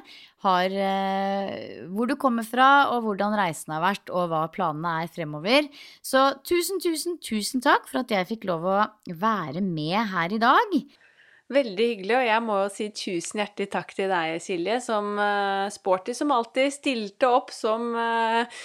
[0.45, 5.11] har eh, hvor du kommer fra, og hvordan reisen har vært, og hva planene er
[5.13, 5.67] fremover.
[6.05, 8.79] Så tusen, tusen, tusen takk for at jeg fikk lov å
[9.17, 10.79] være med her i dag.
[11.47, 15.69] Veldig hyggelig, og jeg må jo si tusen hjertelig takk til deg, Silje, som uh,
[15.71, 18.57] sporty som alltid stilte opp som uh,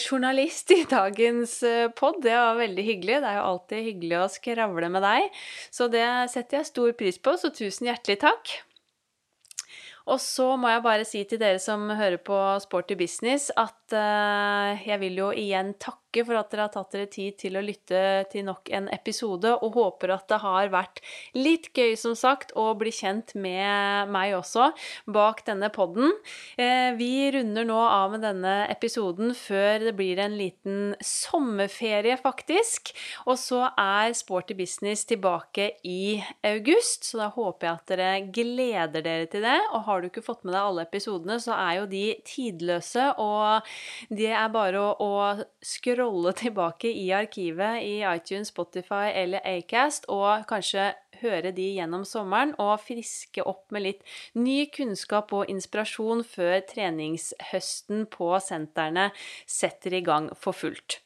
[0.00, 2.22] journalist i dagens uh, pod.
[2.24, 3.18] Det var veldig hyggelig.
[3.20, 7.20] Det er jo alltid hyggelig å skravle med deg, så det setter jeg stor pris
[7.20, 8.54] på, så tusen hjertelig takk.
[10.08, 13.94] Og så må jeg bare si til dere som hører på Sporty business, at
[14.84, 17.62] jeg vil jo igjen takke takke for at dere har tatt dere tid til å
[17.64, 21.00] lytte til nok en episode, og håper at det har vært
[21.34, 24.70] litt gøy, som sagt, å bli kjent med meg også
[25.10, 26.12] bak denne podden.
[26.56, 32.94] Eh, vi runder nå av med denne episoden før det blir en liten sommerferie, faktisk.
[33.26, 39.04] Og så er Sporty Business tilbake i august, så da håper jeg at dere gleder
[39.04, 39.58] dere til det.
[39.74, 43.66] Og har du ikke fått med deg alle episodene, så er jo de tidløse, og
[44.14, 45.14] det er bare å, å
[46.04, 50.92] scrolle tilbake i arkivet i iTunes, Spotify eller Acast, og kanskje
[51.22, 54.02] høre de gjennom sommeren og friske opp med litt
[54.36, 59.08] ny kunnskap og inspirasjon før treningshøsten på sentrene
[59.46, 61.00] setter i gang for fullt.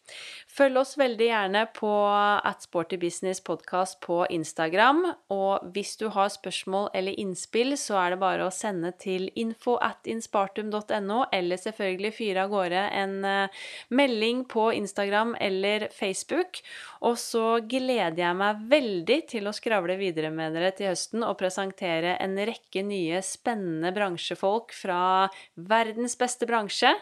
[0.59, 5.05] Følg oss veldig gjerne på at Sporty Business Podcast på Instagram.
[5.31, 9.77] Og hvis du har spørsmål eller innspill, så er det bare å sende til info
[9.85, 13.61] at inspartum.no, eller selvfølgelig fyre av gårde en uh,
[13.95, 16.59] melding på Instagram eller Facebook.
[17.07, 21.39] Og så gleder jeg meg veldig til å skravle videre med dere til høsten og
[21.39, 25.01] presentere en rekke nye spennende bransjefolk fra
[25.55, 26.97] verdens beste bransje.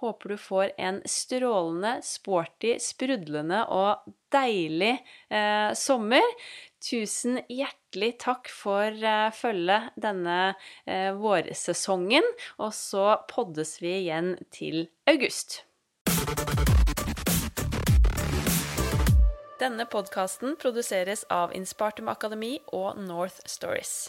[0.00, 4.94] Håper du får en strålende, sporty, sprudlende og deilig
[5.28, 6.24] eh, sommer.
[6.80, 10.38] Tusen hjertelig takk for eh, følget denne
[10.88, 12.24] eh, vårsesongen,
[12.56, 15.66] og så poddes vi igjen til august.
[19.60, 24.08] Denne podkasten produseres av Inspartum Akademi og North Stories.